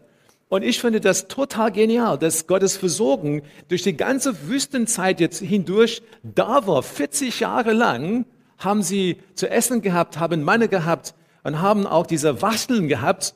Und 0.48 0.62
ich 0.62 0.80
finde 0.80 1.00
das 1.00 1.26
total 1.26 1.72
genial, 1.72 2.18
dass 2.18 2.46
Gottes 2.46 2.76
Versorgen 2.76 3.42
durch 3.68 3.82
die 3.82 3.96
ganze 3.96 4.48
Wüstenzeit 4.48 5.20
jetzt 5.20 5.40
hindurch 5.40 6.02
da 6.22 6.66
war. 6.66 6.82
40 6.82 7.40
Jahre 7.40 7.72
lang 7.72 8.26
haben 8.58 8.82
sie 8.82 9.16
zu 9.34 9.48
essen 9.50 9.80
gehabt, 9.80 10.18
haben 10.18 10.42
Manne 10.42 10.68
gehabt 10.68 11.14
und 11.44 11.60
haben 11.60 11.86
auch 11.86 12.06
diese 12.06 12.42
Wascheln 12.42 12.88
gehabt. 12.88 13.34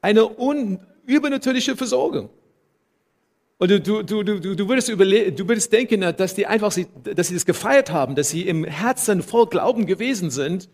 Eine 0.00 0.28
übernatürliche 1.04 1.76
Versorgung. 1.76 2.30
Und 3.58 3.70
du, 3.70 3.80
du, 3.80 4.02
du, 4.02 4.22
du, 4.22 4.54
du, 4.54 4.68
würdest 4.68 4.88
du 4.88 4.98
würdest 5.48 5.72
denken, 5.72 6.00
dass 6.16 6.34
die 6.34 6.46
einfach, 6.46 6.74
dass 7.04 7.28
sie 7.28 7.34
das 7.34 7.46
gefeiert 7.46 7.90
haben, 7.90 8.14
dass 8.14 8.28
sie 8.30 8.42
im 8.42 8.64
Herzen 8.64 9.22
voll 9.22 9.46
Glauben 9.46 9.86
gewesen 9.86 10.30
sind, 10.30 10.68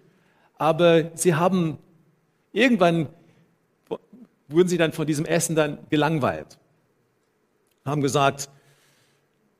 aber 0.58 1.10
sie 1.14 1.34
haben 1.34 1.78
irgendwann 2.52 3.08
wurden 4.48 4.68
sie 4.68 4.78
dann 4.78 4.92
von 4.92 5.06
diesem 5.06 5.24
Essen 5.24 5.56
dann 5.56 5.78
gelangweilt. 5.90 6.58
Haben 7.84 8.02
gesagt, 8.02 8.48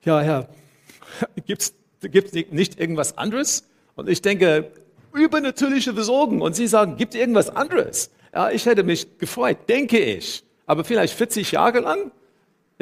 ja, 0.05 0.21
Herr, 0.21 0.49
gibt's, 1.47 1.75
gibt's 2.01 2.33
nicht 2.33 2.79
irgendwas 2.79 3.19
anderes? 3.19 3.65
Und 3.95 4.09
ich 4.09 4.23
denke, 4.23 4.71
übernatürliche 5.13 5.95
Versorgung. 5.95 6.41
Und 6.41 6.57
sie 6.57 6.67
sagen, 6.67 6.97
gibt 6.97 7.15
irgendwas 7.15 7.51
anderes? 7.51 8.11
Ja, 8.33 8.51
ich 8.51 8.65
hätte 8.67 8.83
mich 8.83 9.19
gefreut, 9.19 9.69
denke 9.69 9.99
ich. 9.99 10.45
Aber 10.67 10.85
vielleicht 10.85 11.15
40 11.15 11.53
Jahre 11.53 11.81
lang? 11.81 12.13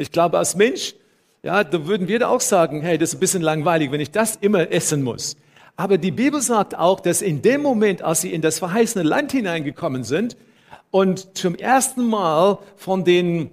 Ich 0.01 0.11
glaube, 0.11 0.37
als 0.39 0.55
Mensch, 0.55 0.95
ja, 1.43 1.63
da 1.63 1.85
würden 1.85 2.07
wir 2.07 2.19
da 2.19 2.29
auch 2.29 2.41
sagen, 2.41 2.81
hey, 2.81 2.97
das 2.97 3.09
ist 3.09 3.15
ein 3.15 3.19
bisschen 3.19 3.41
langweilig, 3.41 3.91
wenn 3.91 4.01
ich 4.01 4.11
das 4.11 4.35
immer 4.35 4.71
essen 4.71 5.03
muss. 5.03 5.37
Aber 5.75 5.97
die 5.97 6.11
Bibel 6.11 6.41
sagt 6.41 6.77
auch, 6.77 6.99
dass 6.99 7.21
in 7.21 7.41
dem 7.41 7.61
Moment, 7.61 8.01
als 8.01 8.21
sie 8.21 8.33
in 8.33 8.41
das 8.41 8.59
verheißene 8.59 9.03
Land 9.03 9.31
hineingekommen 9.31 10.03
sind 10.03 10.37
und 10.89 11.37
zum 11.37 11.55
ersten 11.55 12.05
Mal 12.05 12.57
von 12.75 13.03
den 13.03 13.51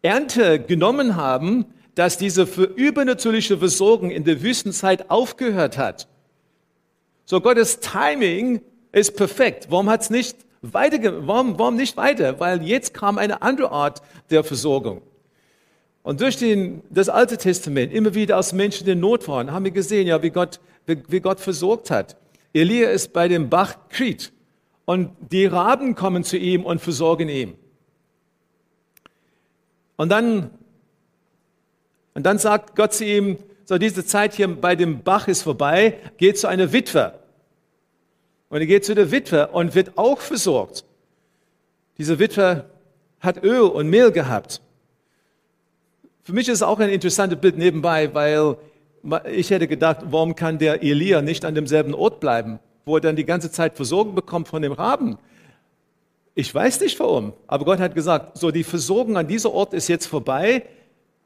Ernte 0.00 0.60
genommen 0.60 1.16
haben, 1.16 1.66
dass 1.94 2.16
diese 2.16 2.46
für 2.46 2.64
übernatürliche 2.64 3.58
Versorgung 3.58 4.10
in 4.10 4.24
der 4.24 4.42
Wüstenzeit 4.42 5.10
aufgehört 5.10 5.76
hat. 5.76 6.08
So 7.26 7.40
Gottes 7.40 7.80
Timing 7.80 8.62
ist 8.92 9.16
perfekt. 9.16 9.66
Warum 9.68 9.90
hat 9.90 10.02
es 10.02 10.10
nicht 10.10 10.38
weiter, 10.62 11.26
warum, 11.26 11.58
warum 11.58 11.76
nicht 11.76 11.96
weiter? 11.96 12.40
Weil 12.40 12.62
jetzt 12.62 12.94
kam 12.94 13.18
eine 13.18 13.42
andere 13.42 13.70
Art 13.70 14.02
der 14.30 14.42
Versorgung. 14.42 15.02
Und 16.02 16.20
durch 16.20 16.36
den, 16.36 16.82
das 16.90 17.08
Alte 17.08 17.36
Testament, 17.36 17.92
immer 17.92 18.14
wieder 18.14 18.36
als 18.36 18.52
Menschen 18.52 18.88
in 18.88 19.00
Not 19.00 19.28
waren, 19.28 19.52
haben 19.52 19.64
wir 19.64 19.70
gesehen, 19.70 20.08
ja, 20.08 20.22
wie 20.22 20.30
Gott, 20.30 20.60
wie, 20.86 20.98
wie 21.08 21.20
Gott 21.20 21.38
versorgt 21.38 21.90
hat. 21.90 22.16
Elia 22.52 22.90
ist 22.90 23.12
bei 23.12 23.28
dem 23.28 23.48
Bach 23.48 23.76
Krit 23.88 24.32
und 24.84 25.12
die 25.30 25.46
Raben 25.46 25.94
kommen 25.94 26.24
zu 26.24 26.36
ihm 26.36 26.64
und 26.64 26.80
versorgen 26.80 27.28
ihn. 27.28 27.54
Und 29.96 30.08
dann, 30.08 30.50
und 32.14 32.26
dann 32.26 32.38
sagt 32.38 32.74
Gott 32.74 32.92
zu 32.92 33.04
ihm, 33.04 33.38
so 33.64 33.78
diese 33.78 34.04
Zeit 34.04 34.34
hier 34.34 34.48
bei 34.48 34.74
dem 34.74 35.02
Bach 35.02 35.28
ist 35.28 35.42
vorbei, 35.42 35.98
geht 36.16 36.38
zu 36.38 36.48
einer 36.48 36.72
Witwe. 36.72 37.18
Und 38.48 38.60
er 38.60 38.66
geht 38.66 38.84
zu 38.84 38.94
der 38.94 39.10
Witwe 39.12 39.46
und 39.48 39.74
wird 39.74 39.96
auch 39.96 40.18
versorgt. 40.18 40.84
Diese 41.96 42.18
Witwe 42.18 42.68
hat 43.20 43.42
Öl 43.42 43.60
und 43.60 43.88
Mehl 43.88 44.10
gehabt. 44.10 44.60
Für 46.24 46.32
mich 46.32 46.48
ist 46.48 46.58
es 46.58 46.62
auch 46.62 46.78
ein 46.78 46.88
interessantes 46.88 47.40
Bild 47.40 47.58
nebenbei, 47.58 48.14
weil 48.14 48.56
ich 49.32 49.50
hätte 49.50 49.66
gedacht, 49.66 49.98
warum 50.10 50.36
kann 50.36 50.58
der 50.58 50.82
Elia 50.82 51.20
nicht 51.20 51.44
an 51.44 51.56
demselben 51.56 51.94
Ort 51.94 52.20
bleiben, 52.20 52.60
wo 52.84 52.96
er 52.96 53.00
dann 53.00 53.16
die 53.16 53.24
ganze 53.24 53.50
Zeit 53.50 53.74
Versorgung 53.74 54.14
bekommt 54.14 54.46
von 54.46 54.62
dem 54.62 54.70
Raben? 54.70 55.18
Ich 56.36 56.54
weiß 56.54 56.80
nicht 56.80 56.98
warum, 57.00 57.32
aber 57.48 57.64
Gott 57.64 57.80
hat 57.80 57.96
gesagt, 57.96 58.38
so 58.38 58.52
die 58.52 58.62
Versorgung 58.62 59.16
an 59.16 59.26
dieser 59.26 59.52
Ort 59.52 59.74
ist 59.74 59.88
jetzt 59.88 60.06
vorbei. 60.06 60.64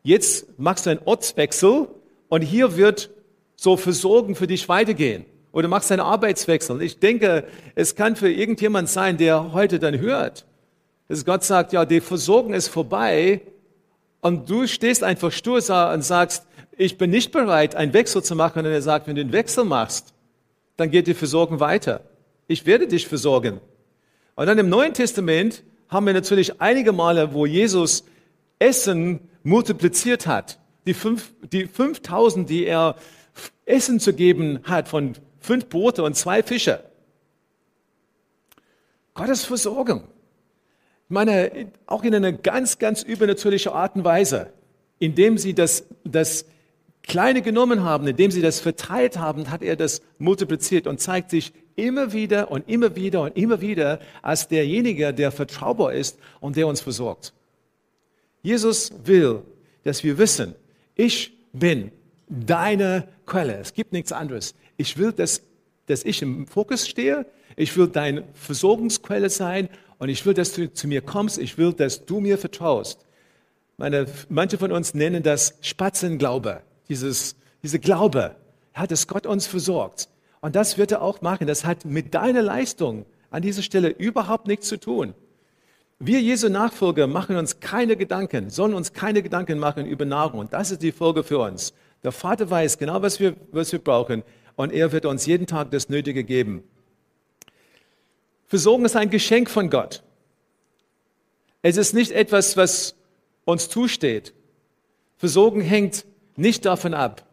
Jetzt 0.03 0.59
machst 0.59 0.87
du 0.87 0.91
einen 0.91 1.01
Ortswechsel 1.05 1.89
und 2.29 2.41
hier 2.41 2.77
wird 2.77 3.11
so 3.55 3.77
Versorgen 3.77 4.35
für 4.35 4.47
dich 4.47 4.67
weitergehen. 4.69 5.27
Oder 5.53 5.69
machst 5.69 5.93
einen 5.93 6.01
Arbeitswechsel. 6.01 6.81
Ich 6.81 6.99
denke, 7.01 7.45
es 7.75 7.95
kann 7.95 8.17
für 8.17 8.31
irgendjemand 8.31 8.89
sein, 8.89 9.19
der 9.19 9.53
heute 9.53 9.79
dann 9.79 9.99
hört, 10.01 10.47
dass 11.09 11.25
Gott 11.25 11.45
sagt, 11.45 11.73
ja, 11.73 11.85
die 11.85 12.01
Versorgung 12.01 12.55
ist 12.55 12.69
vorbei, 12.69 13.43
und 14.27 14.51
du 14.51 14.67
stehst 14.67 15.05
einfach 15.05 15.31
stur 15.31 15.59
und 15.93 16.03
sagst, 16.03 16.47
ich 16.77 16.99
bin 16.99 17.11
nicht 17.11 17.31
bereit, 17.31 17.77
einen 17.77 17.93
Wechsel 17.93 18.25
zu 18.25 18.35
machen. 18.35 18.59
Und 18.59 18.67
er 18.67 18.83
sagt, 18.83 19.07
wenn 19.07 19.15
du 19.15 19.25
den 19.25 19.33
Wechsel 19.33 19.65
machst, 19.65 20.15
dann 20.77 20.91
geht 20.91 21.07
die 21.07 21.15
Versorgung 21.15 21.61
weiter. 21.61 22.01
Ich 22.49 22.67
werde 22.67 22.89
dich 22.89 23.07
versorgen. 23.07 23.61
Und 24.35 24.47
dann 24.47 24.59
im 24.59 24.69
Neuen 24.69 24.95
Testament 24.95 25.63
haben 25.89 26.07
wir 26.07 26.13
natürlich 26.13 26.61
einige 26.61 26.91
Male, 26.91 27.35
wo 27.35 27.47
Jesus 27.47 28.05
Essen 28.59 29.21
multipliziert 29.45 30.27
hat. 30.27 30.59
Die, 30.87 30.95
fünf, 30.95 31.33
die 31.53 31.67
5000, 31.67 32.51
die 32.51 32.67
er 32.67 32.97
Essen 33.65 34.01
zu 34.01 34.13
geben 34.13 34.59
hat 34.65 34.89
von 34.89 35.13
fünf 35.39 35.69
Brote 35.69 36.03
und 36.03 36.17
zwei 36.17 36.43
Fische. 36.43 36.83
Gottes 39.15 39.45
Versorgung. 39.45 40.03
Ich 41.09 41.11
meine, 41.11 41.71
auch 41.87 42.03
in 42.03 42.15
einer 42.15 42.33
ganz, 42.33 42.79
ganz 42.79 43.03
übernatürlichen 43.03 43.71
Art 43.71 43.95
und 43.95 44.03
Weise, 44.03 44.53
indem 44.99 45.39
sie 45.39 45.55
das, 45.55 45.85
das 46.03 46.47
Kleine 47.05 47.43
genommen 47.43 47.85
haben, 47.85 48.09
indem 48.09 48.33
sie 48.33 48.43
das 48.43 48.59
verteilt 48.59 49.17
haben, 49.17 49.49
hat 49.53 49.63
er 49.63 49.77
das 49.77 50.03
multipliziert 50.19 50.89
und 50.89 51.01
zeigt 51.01 51.31
sich 51.31 51.53
immer 51.77 52.13
wieder 52.13 52.51
und 52.51 52.69
immer 52.69 52.97
wieder 52.97 53.23
und 53.23 53.37
immer 53.37 53.61
wieder 53.61 54.01
als 54.21 54.49
derjenige, 54.49 55.15
der 55.15 55.31
vertraubar 55.31 55.93
ist 55.93 56.19
und 56.41 56.57
der 56.57 56.67
uns 56.67 56.81
versorgt. 56.81 57.33
Jesus 58.43 58.93
will, 59.05 59.43
dass 59.85 60.03
wir 60.03 60.19
wissen, 60.19 60.57
ich 60.97 61.33
bin 61.53 61.93
deine 62.29 63.07
Quelle. 63.27 63.59
Es 63.59 63.75
gibt 63.75 63.93
nichts 63.93 64.11
anderes. 64.11 64.57
Ich 64.77 64.99
will, 64.99 65.13
dass, 65.13 65.43
dass 65.87 66.05
ich 66.05 66.23
im 66.23 66.49
Fokus 66.49 66.89
stehe. 66.89 67.27
Ich 67.55 67.77
will 67.77 67.87
deine 67.87 68.25
Versorgungsquelle 68.35 69.31
sein 69.31 69.69
und 69.99 70.09
ich 70.09 70.25
will, 70.27 70.35
dass 70.35 70.53
du 70.53 70.73
zu 70.73 70.89
mir 70.89 71.01
kommst. 71.01 71.39
Ich 71.39 71.57
will, 71.59 71.73
dass 71.73 72.05
du 72.05 72.21
mir 72.21 72.39
vertraust. 72.39 73.07
Meine, 73.79 74.07
manche 74.29 74.59
von 74.59 74.73
uns 74.73 74.95
nennen 74.95 75.23
das 75.23 75.59
Spatzenglaube. 75.61 76.63
Dieses, 76.89 77.37
diese 77.63 77.79
Glaube, 77.79 78.37
ja, 78.77 78.87
dass 78.87 79.07
Gott 79.07 79.27
uns 79.27 79.47
versorgt. 79.47 80.09
Und 80.41 80.55
das 80.55 80.79
wird 80.79 80.93
er 80.93 81.03
auch 81.03 81.23
machen. 81.23 81.47
Das 81.47 81.65
hat 81.65 81.85
mit 81.85 82.15
deiner 82.15 82.43
Leistung 82.43 83.07
an 83.31 83.43
dieser 83.43 83.63
Stelle 83.63 83.89
überhaupt 83.89 84.47
nichts 84.47 84.69
zu 84.69 84.79
tun. 84.79 85.15
Wir 85.99 86.21
Jesu 86.21 86.51
Nachfolger 86.51 87.07
machen 87.07 87.37
uns 87.37 87.59
keine 87.61 87.97
Gedanken, 87.97 88.51
sollen 88.51 88.75
uns 88.75 88.93
keine 88.93 89.23
Gedanken 89.23 89.59
machen 89.59 89.87
über 89.87 90.05
Nahrung. 90.05 90.41
Und 90.41 90.53
das 90.53 90.71
ist 90.71 90.83
die 90.83 90.93
Folge 90.93 91.25
für 91.25 91.39
uns. 91.39 91.73
Der 92.05 92.13
Vater 92.13 92.51
weiß 92.51 92.77
genau, 92.77 93.01
was 93.01 93.19
wir, 93.19 93.35
was 93.51 93.73
wir 93.73 93.79
brauchen. 93.79 94.23
Und 94.57 94.73
er 94.73 94.93
wird 94.93 95.07
uns 95.07 95.25
jeden 95.27 95.47
Tag 95.47 95.71
das 95.71 95.89
Nötige 95.89 96.23
geben. 96.23 96.63
Versorgung 98.47 98.85
ist 98.85 98.97
ein 98.97 99.11
Geschenk 99.11 99.51
von 99.51 99.71
Gott. 99.71 100.03
Es 101.63 101.77
ist 101.77 101.95
nicht 101.95 102.13
etwas, 102.13 102.57
was 102.57 102.95
uns 103.45 103.69
zusteht. 103.69 104.33
Versorgung 105.17 105.61
hängt 105.61 106.05
nicht 106.37 106.65
davon 106.65 106.95
ab, 106.95 107.27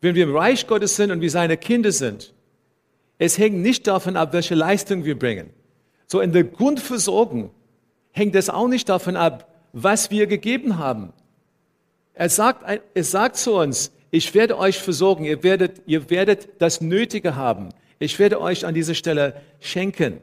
wenn 0.00 0.14
wir 0.14 0.24
im 0.24 0.36
Reich 0.36 0.66
Gottes 0.66 0.96
sind 0.96 1.10
und 1.10 1.20
wir 1.20 1.30
seine 1.30 1.56
Kinder 1.56 1.92
sind. 1.92 2.34
Es 3.18 3.38
hängt 3.38 3.56
nicht 3.56 3.86
davon 3.86 4.16
ab, 4.16 4.32
welche 4.32 4.54
Leistung 4.54 5.04
wir 5.04 5.18
bringen. 5.18 5.50
So 6.06 6.20
in 6.20 6.32
der 6.32 6.44
Grundversorgung 6.44 7.50
hängt 8.12 8.34
es 8.34 8.50
auch 8.50 8.68
nicht 8.68 8.88
davon 8.88 9.16
ab, 9.16 9.50
was 9.72 10.10
wir 10.10 10.26
gegeben 10.26 10.78
haben. 10.78 11.12
Er 12.14 12.28
sagt, 12.28 12.64
er 12.94 13.04
sagt 13.04 13.36
zu 13.36 13.54
uns, 13.54 13.92
ich 14.10 14.34
werde 14.34 14.58
euch 14.58 14.78
versorgen, 14.78 15.24
ihr 15.24 15.42
werdet, 15.42 15.82
ihr 15.86 16.08
werdet 16.10 16.48
das 16.58 16.80
Nötige 16.80 17.36
haben. 17.36 17.70
Ich 17.98 18.18
werde 18.18 18.40
euch 18.40 18.66
an 18.66 18.74
dieser 18.74 18.94
Stelle 18.94 19.40
schenken. 19.60 20.20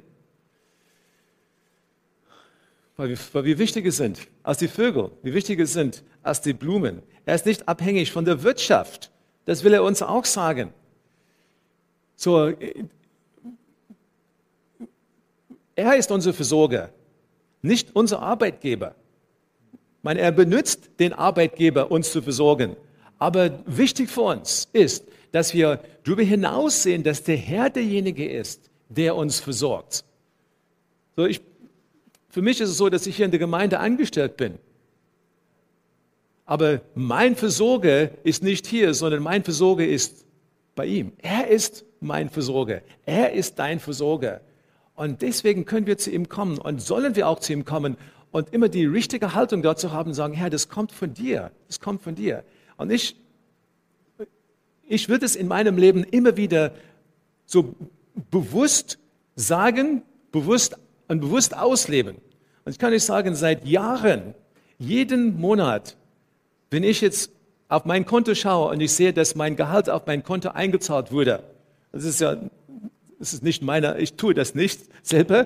Weil 2.96 3.10
wir, 3.10 3.18
weil 3.34 3.46
wir 3.46 3.58
wichtiger 3.58 3.92
sind 3.92 4.20
als 4.44 4.60
die 4.60 4.68
Vögel, 4.68 5.12
wir 5.24 5.34
wichtiger 5.34 5.66
sind 5.66 6.04
als 6.22 6.42
die 6.42 6.54
Blumen. 6.54 7.02
Er 7.26 7.36
ist 7.36 7.46
nicht 7.46 7.68
abhängig 7.68 8.12
von 8.12 8.26
der 8.26 8.44
Wirtschaft. 8.44 9.12
Das 9.46 9.64
will 9.64 9.74
er 9.74 9.84
uns 9.84 10.02
auch 10.02 10.26
sagen. 10.26 10.74
So, 12.16 12.54
er 15.76 15.96
ist 15.96 16.12
unser 16.12 16.34
Versorger, 16.34 16.92
nicht 17.62 17.96
unser 17.96 18.22
Arbeitgeber. 18.22 18.96
Ich 19.74 20.04
meine, 20.04 20.20
er 20.20 20.32
benutzt 20.32 20.92
den 21.00 21.14
Arbeitgeber, 21.14 21.90
uns 21.90 22.12
zu 22.12 22.22
versorgen. 22.22 22.76
Aber 23.18 23.60
wichtig 23.66 24.10
für 24.10 24.22
uns 24.22 24.68
ist, 24.74 25.06
dass 25.34 25.54
wir 25.56 25.80
darüber 26.04 26.22
hinaus 26.22 26.84
sehen, 26.84 27.02
dass 27.02 27.24
der 27.24 27.36
Herr 27.36 27.72
derjenige 27.72 28.30
ist, 28.30 28.70
der 28.88 29.16
uns 29.16 29.40
versorgt. 29.40 30.06
So, 31.16 31.26
ich, 31.26 31.42
für 32.30 32.44
mich 32.44 32.62
ist 32.62 32.70
es 32.70 32.78
so, 32.78 32.88
dass 32.88 33.08
ich 33.08 33.16
hier 33.16 33.26
in 33.26 33.32
der 33.32 33.40
Gemeinde 33.40 33.80
angestellt 33.80 34.38
bin. 34.38 34.60
Aber 36.46 36.82
mein 36.94 37.36
Versorger 37.36 38.12
ist 38.24 38.44
nicht 38.44 38.68
hier, 38.68 38.94
sondern 38.94 39.24
mein 39.24 39.44
Versorger 39.44 39.88
ist 39.88 40.24
bei 40.76 40.86
ihm. 40.86 41.14
Er 41.18 41.48
ist 41.48 41.84
mein 42.00 42.30
Versorger. 42.30 42.84
Er 43.04 43.34
ist 43.34 43.58
dein 43.58 43.80
Versorger. 43.80 44.42
Und 44.94 45.24
deswegen 45.24 45.66
können 45.66 45.88
wir 45.88 45.98
zu 45.98 46.12
ihm 46.12 46.30
kommen 46.30 46.60
und 46.60 46.80
sollen 46.80 47.16
wir 47.16 47.28
auch 47.28 47.40
zu 47.40 47.54
ihm 47.54 47.66
kommen 47.66 47.98
und 48.30 48.54
immer 48.54 48.70
die 48.70 48.86
richtige 48.86 49.34
Haltung 49.34 49.64
dazu 49.64 49.92
haben 49.92 50.10
und 50.10 50.14
sagen, 50.14 50.36
Herr, 50.36 50.52
das 50.52 50.70
kommt 50.70 50.92
von 50.92 51.12
dir. 51.16 51.52
Das 51.66 51.80
kommt 51.80 52.04
von 52.04 52.14
dir. 52.14 52.44
Und 52.78 52.92
ich, 52.92 53.16
ich 54.94 55.10
würde 55.10 55.26
es 55.26 55.36
in 55.36 55.48
meinem 55.48 55.78
Leben 55.78 56.04
immer 56.04 56.38
wieder 56.38 56.72
so 57.46 57.76
bewusst 58.30 59.00
sagen, 59.36 60.04
bewusst 60.32 60.78
und 61.08 61.20
bewusst 61.20 61.58
ausleben. 61.58 62.18
Und 62.66 62.72
ich 62.72 62.80
kann 62.80 62.92
nicht 62.92 63.04
sagen, 63.04 63.36
seit 63.36 63.66
Jahren, 63.66 64.36
jeden 64.78 65.40
Monat, 65.40 65.98
wenn 66.70 66.84
ich 66.84 67.02
jetzt 67.02 67.32
auf 67.70 67.86
mein 67.86 68.06
Konto 68.06 68.36
schaue 68.36 68.70
und 68.70 68.82
ich 68.82 68.94
sehe, 68.94 69.14
dass 69.14 69.36
mein 69.36 69.56
Gehalt 69.56 69.90
auf 69.90 70.06
mein 70.06 70.24
Konto 70.24 70.50
eingezahlt 70.50 71.12
wurde, 71.12 71.44
das 71.92 72.04
ist 72.04 72.22
ja, 72.22 72.38
das 73.20 73.34
ist 73.34 73.44
nicht 73.44 73.64
meiner, 73.64 73.98
ich 73.98 74.14
tue 74.14 74.34
das 74.34 74.54
nicht 74.56 74.82
selber, 75.02 75.46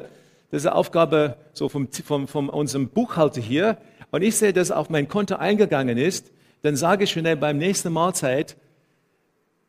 das 0.52 0.64
ist 0.64 0.66
eine 0.66 0.76
Aufgabe 0.76 1.38
so 1.54 1.70
vom, 1.70 1.90
vom, 1.92 2.28
von 2.28 2.50
unserem 2.50 2.90
Buchhalter 2.90 3.42
hier, 3.42 3.78
und 4.12 4.22
ich 4.22 4.36
sehe, 4.36 4.54
dass 4.54 4.72
auf 4.72 4.90
mein 4.90 5.08
Konto 5.08 5.36
eingegangen 5.36 5.98
ist, 5.98 6.32
dann 6.62 6.76
sage 6.76 7.04
ich 7.04 7.12
schnell 7.12 7.36
beim 7.36 7.58
nächsten 7.58 7.92
Mahlzeit, 7.92 8.56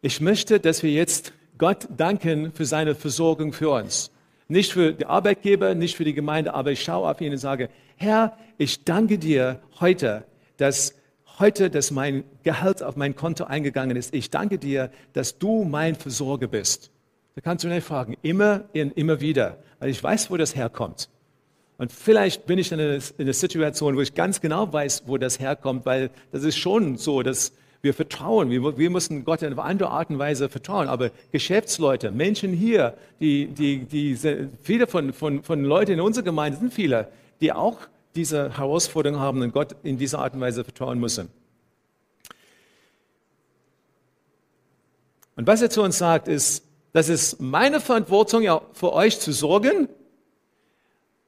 ich 0.01 0.21
möchte, 0.21 0.61
dass 0.61 0.83
wir 0.83 0.91
jetzt 0.91 1.33
Gott 1.57 1.89
danken 1.97 2.53
für 2.53 2.65
seine 2.65 2.95
Versorgung 2.95 3.53
für 3.53 3.71
uns. 3.71 4.11
Nicht 4.47 4.73
für 4.73 4.93
die 4.93 5.07
Arbeitgeber, 5.07 5.75
nicht 5.75 5.97
für 5.97 6.05
die 6.05 6.15
Gemeinde, 6.15 6.55
aber 6.55 6.71
ich 6.73 6.83
schaue 6.83 7.09
auf 7.11 7.21
ihn 7.21 7.33
und 7.33 7.39
sage, 7.39 7.69
Herr, 7.97 8.37
ich 8.57 8.85
danke 8.85 9.19
dir 9.19 9.61
heute, 9.81 10.25
dass 10.57 10.95
heute, 11.39 11.71
dass 11.71 11.91
mein 11.91 12.25
Gehalt 12.43 12.83
auf 12.83 12.97
mein 12.97 13.15
Konto 13.15 13.45
eingegangen 13.45 13.97
ist. 13.97 14.15
Ich 14.15 14.31
danke 14.31 14.59
dir, 14.59 14.91
dass 15.13 15.39
du 15.39 15.65
mein 15.65 15.95
Versorger 15.95 16.47
bist. 16.47 16.91
Da 17.35 17.41
kannst 17.41 17.65
du 17.65 17.69
nicht 17.69 17.87
fragen, 17.87 18.17
immer 18.23 18.65
und 18.75 18.97
immer 18.97 19.21
wieder, 19.21 19.59
weil 19.79 19.91
ich 19.91 20.03
weiß, 20.03 20.31
wo 20.31 20.37
das 20.37 20.57
herkommt. 20.57 21.09
Und 21.77 21.93
vielleicht 21.93 22.47
bin 22.47 22.59
ich 22.59 22.73
in 22.73 22.81
in 22.81 23.03
einer 23.19 23.33
Situation, 23.33 23.97
wo 23.97 24.01
ich 24.01 24.15
ganz 24.15 24.41
genau 24.41 24.73
weiß, 24.73 25.05
wo 25.07 25.17
das 25.19 25.39
herkommt, 25.39 25.87
weil 25.87 26.11
das 26.33 26.43
ist 26.43 26.57
schon 26.57 26.97
so, 26.97 27.23
dass 27.23 27.53
wir 27.81 27.95
vertrauen. 27.95 28.51
Wir, 28.51 28.77
wir 28.77 28.91
müssen 28.91 29.25
Gott 29.25 29.43
in 29.43 29.53
einer 29.53 29.65
anderen 29.65 29.93
Art 29.93 30.11
und 30.11 30.19
Weise 30.19 30.49
vertrauen. 30.49 30.89
Aber 30.89 31.11
Geschäftsleute, 31.33 32.11
Menschen 32.11 32.53
hier, 32.53 32.95
die, 33.21 33.47
die, 33.47 33.85
die, 33.85 34.19
viele 34.63 34.87
von, 34.87 35.13
von, 35.13 35.43
von 35.43 35.65
Leuten 35.65 35.93
in 35.93 36.01
unserer 36.01 36.25
Gemeinde 36.25 36.59
sind 36.59 36.73
viele, 36.73 37.09
die 37.41 37.53
auch 37.53 37.79
diese 38.15 38.57
Herausforderung 38.57 39.21
haben 39.21 39.43
und 39.43 39.53
Gott 39.53 39.77
in 39.83 39.97
dieser 39.97 40.19
Art 40.19 40.35
und 40.35 40.41
Weise 40.41 40.65
vertrauen 40.65 40.99
müssen. 40.99 41.29
Und 45.37 45.47
was 45.47 45.63
er 45.63 45.71
zu 45.71 45.83
uns 45.83 45.99
sagt, 45.99 46.27
ist, 46.27 46.65
das 46.93 47.09
ist 47.09 47.41
meine 47.41 47.81
Verantwortung, 47.81 48.43
ja, 48.43 48.61
für 48.73 48.93
euch 48.93 49.21
zu 49.21 49.33
sorgen. 49.33 49.89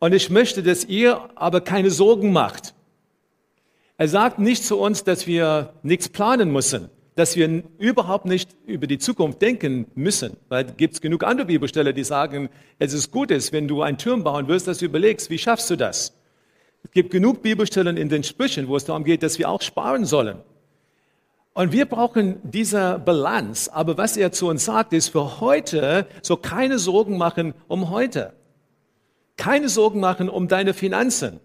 Und 0.00 0.12
ich 0.14 0.30
möchte, 0.30 0.64
dass 0.64 0.84
ihr 0.84 1.28
aber 1.36 1.60
keine 1.60 1.90
Sorgen 1.90 2.32
macht. 2.32 2.74
Er 4.00 4.08
sagt 4.08 4.38
nicht 4.38 4.64
zu 4.64 4.78
uns, 4.78 5.04
dass 5.04 5.26
wir 5.26 5.74
nichts 5.82 6.08
planen 6.08 6.50
müssen, 6.50 6.88
dass 7.16 7.36
wir 7.36 7.62
überhaupt 7.76 8.24
nicht 8.24 8.56
über 8.64 8.86
die 8.86 8.96
Zukunft 8.96 9.42
denken 9.42 9.88
müssen, 9.94 10.38
weil 10.48 10.64
es 10.64 10.76
gibt 10.78 11.02
genug 11.02 11.22
andere 11.22 11.48
Bibelstelle, 11.48 11.92
die 11.92 12.02
sagen, 12.02 12.48
es 12.78 12.94
ist 12.94 13.10
gut, 13.10 13.28
wenn 13.28 13.68
du 13.68 13.82
einen 13.82 13.98
Turm 13.98 14.24
bauen 14.24 14.48
wirst, 14.48 14.66
dass 14.68 14.78
du 14.78 14.86
überlegst, 14.86 15.28
wie 15.28 15.36
schaffst 15.36 15.68
du 15.68 15.76
das? 15.76 16.14
Es 16.82 16.92
gibt 16.92 17.10
genug 17.10 17.42
Bibelstellen 17.42 17.98
in 17.98 18.08
den 18.08 18.24
Sprüchen, 18.24 18.68
wo 18.68 18.76
es 18.76 18.86
darum 18.86 19.04
geht, 19.04 19.22
dass 19.22 19.38
wir 19.38 19.50
auch 19.50 19.60
sparen 19.60 20.06
sollen. 20.06 20.38
Und 21.52 21.72
wir 21.72 21.84
brauchen 21.84 22.36
diese 22.42 22.98
Balance. 23.04 23.70
Aber 23.70 23.98
was 23.98 24.16
er 24.16 24.32
zu 24.32 24.48
uns 24.48 24.64
sagt, 24.64 24.94
ist 24.94 25.10
für 25.10 25.42
heute 25.42 26.06
so 26.22 26.38
keine 26.38 26.78
Sorgen 26.78 27.18
machen 27.18 27.52
um 27.68 27.90
heute. 27.90 28.32
Keine 29.36 29.68
Sorgen 29.68 30.00
machen 30.00 30.30
um 30.30 30.48
deine 30.48 30.72
Finanzen. 30.72 31.40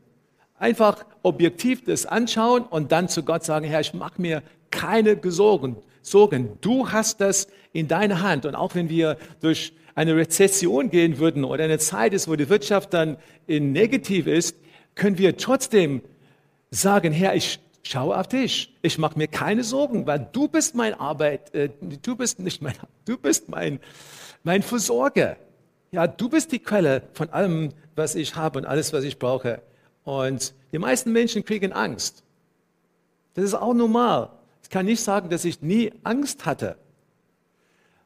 Einfach 0.57 1.05
objektiv 1.23 1.83
das 1.83 2.05
anschauen 2.05 2.63
und 2.63 2.91
dann 2.91 3.09
zu 3.09 3.23
Gott 3.23 3.43
sagen, 3.43 3.65
Herr, 3.65 3.81
ich 3.81 3.93
mache 3.93 4.21
mir 4.21 4.43
keine 4.71 5.19
Sorgen. 5.23 5.77
Sorgen. 6.01 6.57
Du 6.61 6.91
hast 6.91 7.19
das 7.19 7.47
in 7.73 7.87
deiner 7.87 8.21
Hand. 8.21 8.45
Und 8.45 8.55
auch 8.55 8.75
wenn 8.75 8.89
wir 8.89 9.17
durch 9.41 9.73
eine 9.95 10.15
Rezession 10.15 10.89
gehen 10.89 11.17
würden 11.17 11.43
oder 11.43 11.63
eine 11.63 11.79
Zeit 11.79 12.13
ist, 12.13 12.27
wo 12.27 12.35
die 12.35 12.49
Wirtschaft 12.49 12.93
dann 12.93 13.17
in 13.47 13.71
negativ 13.71 14.27
ist, 14.27 14.55
können 14.93 15.17
wir 15.17 15.37
trotzdem 15.37 16.01
sagen, 16.69 17.11
Herr, 17.11 17.35
ich 17.35 17.59
schaue 17.83 18.17
auf 18.17 18.27
dich. 18.27 18.73
Ich 18.81 18.97
mache 18.97 19.17
mir 19.17 19.27
keine 19.27 19.63
Sorgen, 19.63 20.05
weil 20.05 20.27
du 20.31 20.47
bist 20.47 20.75
mein 20.75 20.93
Arbeit, 20.93 21.53
äh, 21.53 21.69
du 21.81 22.15
bist 22.15 22.39
nicht 22.39 22.61
mein, 22.61 22.73
du 23.05 23.17
bist 23.17 23.49
mein, 23.49 23.79
mein 24.43 24.63
Versorger. 24.63 25.37
Ja, 25.91 26.07
du 26.07 26.29
bist 26.29 26.51
die 26.51 26.59
Quelle 26.59 27.03
von 27.13 27.29
allem, 27.29 27.69
was 27.95 28.15
ich 28.15 28.35
habe 28.35 28.59
und 28.59 28.65
alles, 28.65 28.91
was 28.91 29.03
ich 29.03 29.17
brauche. 29.17 29.61
Und 30.05 30.53
die 30.71 30.79
meisten 30.79 31.11
Menschen 31.11 31.43
kriegen 31.43 31.73
Angst. 31.73 32.23
Das 33.33 33.43
ist 33.43 33.53
auch 33.53 33.73
normal. 33.73 34.29
Ich 34.63 34.69
kann 34.69 34.85
nicht 34.85 35.01
sagen, 35.01 35.29
dass 35.29 35.43
ich 35.43 35.61
nie 35.61 35.91
Angst 36.03 36.45
hatte. 36.45 36.77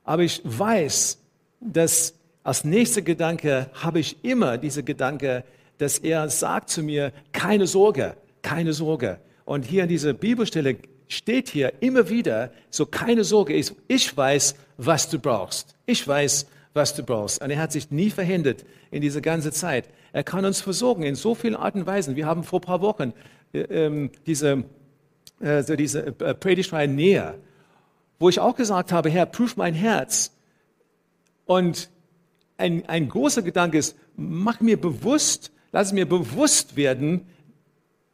Aber 0.04 0.24
ich 0.24 0.42
weiß, 0.44 1.20
dass 1.60 2.16
als 2.44 2.64
nächster 2.64 3.02
Gedanke 3.02 3.70
habe 3.74 4.00
ich 4.00 4.24
immer 4.24 4.58
diese 4.58 4.82
Gedanke, 4.82 5.44
dass 5.78 6.00
er 6.00 6.30
sagt 6.30 6.70
zu 6.70 6.82
mir, 6.82 7.12
keine 7.32 7.68
Sorge, 7.68 8.16
keine 8.42 8.74
Sorge. 8.74 9.20
Und 9.46 9.66
hier 9.66 9.84
an 9.84 9.90
dieser 9.90 10.14
Bibelstelle 10.14 10.78
steht 11.08 11.50
hier 11.50 11.74
immer 11.82 12.10
wieder, 12.10 12.52
so 12.70 12.86
keine 12.86 13.24
Sorge 13.24 13.56
ist, 13.56 13.76
ich 13.88 14.16
weiß, 14.16 14.56
was 14.78 15.10
du 15.10 15.20
brauchst. 15.20 15.76
Ich 15.86 16.08
weiß, 16.08 16.48
was 16.74 16.96
du 16.96 17.04
brauchst. 17.04 17.42
Und 17.42 17.50
er 17.50 17.60
hat 17.60 17.72
sich 17.72 17.92
nie 17.92 18.10
verhindert 18.10 18.64
in 18.92 19.02
dieser 19.02 19.22
ganzen 19.22 19.52
Zeit. 19.52 19.90
Er 20.12 20.24
kann 20.24 20.46
uns 20.46 20.62
versorgen 20.62 21.04
in 21.04 21.16
so 21.16 21.36
vielen 21.36 21.56
Arten 21.56 21.80
und 21.80 21.88
Weisen. 21.88 22.16
Wir 22.16 22.26
haben 22.26 22.44
vor 22.44 22.60
ein 22.60 22.64
paar 22.64 22.82
Wochen 22.82 23.14
äh, 23.54 23.60
ähm, 23.60 24.12
diese, 24.26 24.64
äh, 25.40 25.64
diese 25.76 26.08
äh, 26.08 26.34
Predigtreihe 26.34 26.88
näher, 26.88 27.36
wo 28.20 28.30
ich 28.30 28.40
auch 28.40 28.56
gesagt 28.56 28.92
habe, 28.92 29.10
Herr, 29.10 29.26
prüf 29.26 29.56
mein 29.56 29.74
Herz. 29.74 30.32
Und 31.46 31.90
ein, 32.58 32.88
ein 32.88 33.10
großer 33.10 33.42
Gedanke 33.42 33.78
ist, 33.78 33.96
mach 34.16 34.60
mir 34.60 34.80
bewusst, 34.80 35.52
Lass 35.72 35.94
mir 35.94 36.08
bewusst 36.08 36.76
werden 36.76 37.28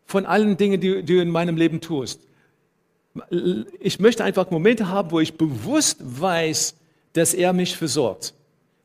von 0.06 0.26
allen 0.26 0.58
Dingen, 0.58 0.80
die, 0.80 1.04
die 1.04 1.16
du 1.16 1.22
in 1.22 1.30
meinem 1.30 1.58
Leben 1.58 1.82
tust. 1.82 2.22
Ich 3.80 4.00
möchte 4.00 4.24
einfach 4.24 4.52
Momente 4.52 4.90
haben, 4.90 5.12
wo 5.12 5.20
ich 5.20 5.38
bewusst 5.38 6.00
weiß, 6.02 6.76
dass 7.14 7.34
er 7.34 7.54
mich 7.54 7.78
versorgt. 7.78 8.34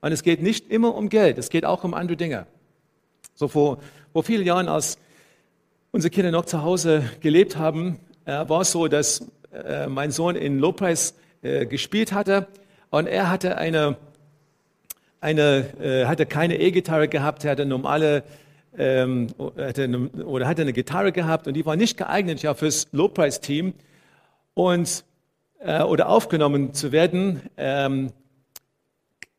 Und 0.00 0.12
es 0.12 0.22
geht 0.22 0.40
nicht 0.40 0.70
immer 0.70 0.94
um 0.94 1.08
Geld, 1.08 1.36
es 1.36 1.50
geht 1.50 1.64
auch 1.64 1.82
um 1.82 1.94
andere 1.94 2.16
Dinge. 2.16 2.46
So 3.40 3.48
vor, 3.48 3.78
vor 4.12 4.22
vielen 4.22 4.44
Jahren, 4.44 4.68
als 4.68 4.98
unsere 5.92 6.10
Kinder 6.10 6.30
noch 6.30 6.44
zu 6.44 6.62
Hause 6.62 7.04
gelebt 7.20 7.56
haben, 7.56 7.98
äh, 8.26 8.46
war 8.46 8.60
es 8.60 8.70
so, 8.70 8.86
dass 8.86 9.26
äh, 9.50 9.86
mein 9.86 10.10
Sohn 10.10 10.36
in 10.36 10.58
Lobpreis 10.58 11.14
äh, 11.40 11.64
gespielt 11.64 12.12
hatte 12.12 12.48
und 12.90 13.06
er 13.06 13.30
hatte 13.30 13.56
eine, 13.56 13.96
eine 15.22 15.72
äh, 15.80 16.04
hatte 16.04 16.26
keine 16.26 16.60
E-Gitarre 16.60 17.08
gehabt, 17.08 17.42
er 17.46 17.52
hatte 17.52 17.64
normale 17.64 18.24
ähm, 18.76 19.28
hatte 19.56 19.84
eine, 19.84 20.10
oder 20.10 20.46
hatte 20.46 20.60
eine 20.60 20.74
Gitarre 20.74 21.10
gehabt 21.10 21.48
und 21.48 21.54
die 21.54 21.64
war 21.64 21.76
nicht 21.76 21.96
geeignet 21.96 22.42
ja 22.42 22.52
fürs 22.52 22.88
Lobpreisteam 22.92 23.72
und 24.52 25.02
äh, 25.60 25.82
oder 25.82 26.10
aufgenommen 26.10 26.74
zu 26.74 26.92
werden. 26.92 27.40
Ähm, 27.56 28.12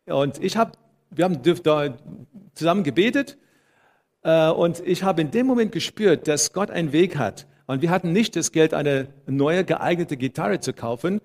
und 0.07 0.43
ich 0.43 0.57
habe, 0.57 0.71
wir 1.11 1.25
haben 1.25 1.37
da 1.61 1.93
zusammen 2.55 2.83
gebetet 2.83 3.37
und 4.23 4.81
ich 4.85 5.03
habe 5.03 5.21
in 5.21 5.31
dem 5.31 5.47
Moment 5.47 5.71
gespürt, 5.71 6.27
dass 6.27 6.53
Gott 6.53 6.69
einen 6.69 6.91
Weg 6.91 7.17
hat. 7.17 7.47
Und 7.65 7.81
wir 7.81 7.89
hatten 7.89 8.11
nicht 8.11 8.35
das 8.35 8.51
Geld, 8.51 8.73
eine 8.73 9.07
neue 9.25 9.63
geeignete 9.63 10.17
Gitarre 10.17 10.59
zu 10.59 10.73
kaufen. 10.73 11.21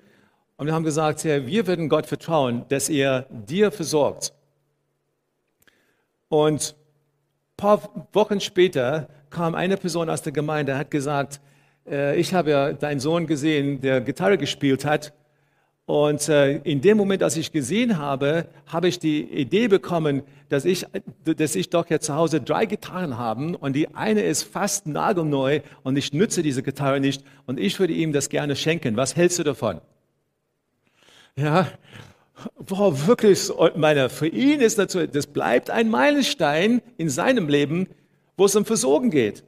Und 0.56 0.66
wir 0.66 0.74
haben 0.74 0.85
gesagt, 0.85 1.24
Herr, 1.24 1.46
wir 1.46 1.66
werden 1.66 1.88
Gott 1.88 2.06
vertrauen, 2.06 2.64
dass 2.68 2.88
er 2.88 3.26
dir 3.30 3.70
versorgt. 3.70 4.32
Und 6.28 6.74
paar 7.56 8.09
Wochen 8.12 8.40
später 8.40 9.09
kam 9.30 9.54
eine 9.54 9.76
Person 9.76 10.09
aus 10.11 10.22
der 10.22 10.32
Gemeinde, 10.32 10.76
hat 10.76 10.90
gesagt, 10.90 11.40
äh, 11.87 12.18
ich 12.18 12.35
habe 12.35 12.50
ja 12.50 12.72
deinen 12.72 13.00
Sohn 13.00 13.26
gesehen, 13.26 13.80
der 13.80 14.00
Gitarre 14.00 14.38
gespielt 14.38 14.85
hat. 14.85 15.12
Und 15.87 16.29
äh, 16.29 16.59
in 16.59 16.81
dem 16.81 16.96
Moment, 16.96 17.22
als 17.22 17.37
ich 17.37 17.53
gesehen 17.53 17.99
habe, 17.99 18.49
habe 18.66 18.88
ich 18.88 18.99
die 18.99 19.22
Idee 19.22 19.68
bekommen, 19.68 20.22
dass 20.49 20.64
ich, 20.64 20.85
dass 21.25 21.55
ich 21.55 21.70
doch 21.70 21.88
jetzt 21.88 22.07
zu 22.07 22.14
Hause 22.14 22.40
drei 22.40 22.66
Gitarren 22.66 23.16
habe 23.18 23.57
und 23.59 23.75
die 23.75 23.94
eine 23.94 24.22
ist 24.22 24.42
fast 24.42 24.87
nagelneu 24.87 25.61
und 25.85 25.96
ich 25.96 26.12
nütze 26.12 26.42
diese 26.42 26.62
Gitarre 26.62 26.99
nicht 26.99 27.25
und 27.46 27.61
ich 27.61 27.79
würde 27.79 27.92
ihm 27.92 28.12
das 28.12 28.29
gerne 28.29 28.57
schenken. 28.57 28.96
Was 28.96 29.14
hältst 29.16 29.38
du 29.38 29.44
davon? 29.44 29.81
Ja, 31.37 31.68
Boah, 32.59 33.07
wirklich, 33.07 33.51
meine, 33.77 34.11
für 34.11 34.27
ihn 34.27 34.61
ist 34.61 34.79
das, 34.79 34.96
das 35.11 35.27
bleibt 35.27 35.70
ein 35.70 35.88
Meilenstein 35.88 36.83
in 36.99 37.09
seinem 37.09 37.49
Leben, 37.49 37.88
wo 38.37 38.44
es 38.44 38.55
um 38.57 38.66
Versorgen 38.66 39.11
geht. 39.11 39.42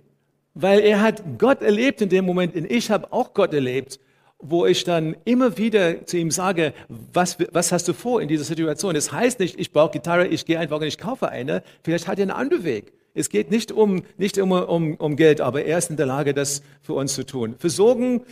weil 0.60 0.80
er 0.80 1.00
hat 1.02 1.22
Gott 1.38 1.62
erlebt 1.62 2.00
in 2.00 2.08
dem 2.08 2.24
Moment 2.24 2.56
und 2.56 2.68
ich 2.70 2.90
habe 2.90 3.12
auch 3.12 3.32
Gott 3.32 3.54
erlebt, 3.54 4.00
wo 4.40 4.66
ich 4.66 4.84
dann 4.84 5.16
immer 5.24 5.58
wieder 5.58 6.06
zu 6.06 6.16
ihm 6.16 6.30
sage, 6.30 6.72
was, 6.88 7.38
was 7.52 7.72
hast 7.72 7.88
du 7.88 7.92
vor 7.92 8.22
in 8.22 8.28
dieser 8.28 8.44
Situation? 8.44 8.94
Das 8.94 9.10
heißt 9.10 9.40
nicht, 9.40 9.58
ich 9.58 9.72
brauche 9.72 9.92
Gitarre, 9.92 10.28
ich 10.28 10.46
gehe 10.46 10.58
einfach 10.58 10.76
und 10.76 10.86
ich 10.86 10.98
kaufe 10.98 11.28
eine. 11.28 11.62
Vielleicht 11.82 12.06
hat 12.06 12.18
er 12.18 12.22
einen 12.22 12.30
anderen 12.30 12.64
Weg. 12.64 12.92
Es 13.14 13.30
geht 13.30 13.50
nicht 13.50 13.72
um, 13.72 14.02
nicht 14.16 14.36
immer 14.36 14.68
um, 14.68 14.94
um 14.94 15.16
Geld, 15.16 15.40
aber 15.40 15.64
er 15.64 15.78
ist 15.78 15.90
in 15.90 15.96
der 15.96 16.06
Lage, 16.06 16.34
das 16.34 16.62
für 16.82 16.92
uns 16.92 17.14
zu 17.14 17.26
tun. 17.26 17.56
Versorgen, 17.58 18.22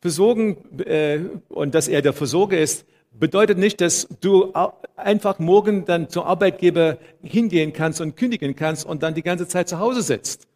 versorgen 0.00 0.58
äh, 0.84 1.20
und 1.48 1.74
dass 1.74 1.88
er 1.88 2.02
der 2.02 2.12
Versorger 2.12 2.58
ist, 2.58 2.84
bedeutet 3.18 3.58
nicht, 3.58 3.80
dass 3.80 4.08
du 4.20 4.52
einfach 4.96 5.38
morgen 5.38 5.86
dann 5.86 6.10
zum 6.10 6.24
Arbeitgeber 6.24 6.98
hingehen 7.22 7.72
kannst 7.72 8.00
und 8.00 8.16
kündigen 8.16 8.54
kannst 8.54 8.84
und 8.84 9.02
dann 9.02 9.14
die 9.14 9.22
ganze 9.22 9.48
Zeit 9.48 9.68
zu 9.68 9.78
Hause 9.78 10.02
sitzt. 10.02 10.46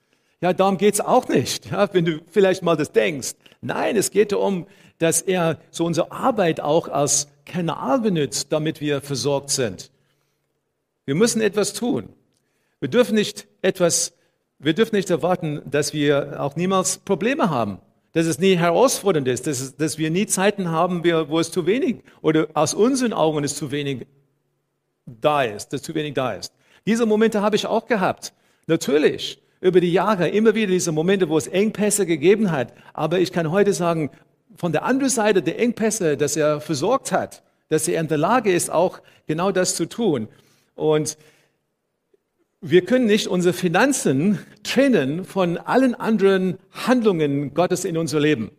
Ja, 0.40 0.53
darum 0.53 0.77
geht's 0.77 1.01
auch 1.01 1.29
nicht, 1.29 1.71
ja, 1.71 1.88
wenn 1.92 2.05
du 2.05 2.21
vielleicht 2.29 2.62
mal 2.62 2.77
das 2.77 2.92
denkst. 2.92 3.33
Nein, 3.61 3.97
es 3.97 4.11
geht 4.11 4.33
darum, 4.33 4.66
dass 4.98 5.22
er 5.22 5.58
so 5.70 5.84
unsere 5.84 6.12
Arbeit 6.12 6.61
auch 6.61 6.88
als 6.88 7.28
Kanal 7.44 8.00
benutzt, 8.00 8.52
damit 8.52 8.80
wir 8.80 9.00
versorgt 9.00 9.50
sind. 9.50 9.90
Wir 11.06 11.14
müssen 11.14 11.40
etwas 11.40 11.72
tun. 11.72 12.11
Wir 12.80 12.88
dürfen 12.88 13.14
nicht 13.14 13.48
etwas, 13.62 14.12
wir 14.58 14.74
dürfen 14.74 14.96
nicht 14.96 15.11
erwarten, 15.11 15.62
dass 15.64 15.92
wir 15.92 16.40
auch 16.40 16.56
niemals 16.56 16.98
Probleme 16.98 17.50
haben 17.50 17.80
dass 18.12 18.26
es 18.26 18.38
nie 18.38 18.56
herausfordernd 18.56 19.28
ist, 19.28 19.46
dass, 19.46 19.76
dass 19.76 19.98
wir 19.98 20.11
nie 20.11 20.26
Zeiten 20.26 20.70
haben, 20.70 21.04
wo 21.04 21.38
es 21.38 21.50
zu 21.50 21.66
wenig 21.66 22.02
oder 22.22 22.48
aus 22.54 22.74
unseren 22.74 23.12
Augen 23.12 23.44
es 23.44 23.54
zu 23.54 23.70
wenig 23.70 24.06
da 25.06 25.42
ist, 25.42 25.72
dass 25.72 25.82
zu 25.82 25.94
wenig 25.94 26.14
da 26.14 26.32
ist. 26.32 26.52
Diese 26.87 27.06
Momente 27.06 27.42
habe 27.42 27.56
ich 27.56 27.66
auch 27.66 27.87
gehabt. 27.87 28.32
Natürlich, 28.66 29.40
über 29.61 29.80
die 29.80 29.92
Jahre 29.92 30.28
immer 30.28 30.54
wieder 30.54 30.72
diese 30.72 30.92
Momente, 30.92 31.28
wo 31.28 31.37
es 31.37 31.46
Engpässe 31.46 32.06
gegeben 32.06 32.50
hat. 32.50 32.72
Aber 32.92 33.18
ich 33.18 33.32
kann 33.32 33.50
heute 33.50 33.72
sagen, 33.72 34.11
von 34.59 34.73
der 34.73 34.85
anderen 34.85 35.09
Seite 35.09 35.40
der 35.40 35.61
Engpässe, 35.61 36.16
dass 36.16 36.35
er 36.35 36.61
versorgt 36.61 37.12
hat, 37.12 37.44
dass 37.68 37.87
er 37.87 38.01
in 38.01 38.09
der 38.09 38.18
Lage 38.18 38.53
ist, 38.53 38.71
auch 38.71 39.01
genau 39.29 39.53
das 39.53 39.77
zu 39.77 39.87
tun. 39.87 40.27
Und 40.75 41.16
wir 42.61 42.85
können 42.85 43.07
nicht 43.07 43.29
unsere 43.29 43.55
Finanzen 43.55 44.40
trennen 44.64 45.25
von 45.25 45.59
allen 45.59 45.94
anderen 45.94 46.59
Handlungen 46.73 47.55
Gottes 47.55 47.85
in 47.85 47.97
unser 47.97 48.18
Leben. 48.18 48.51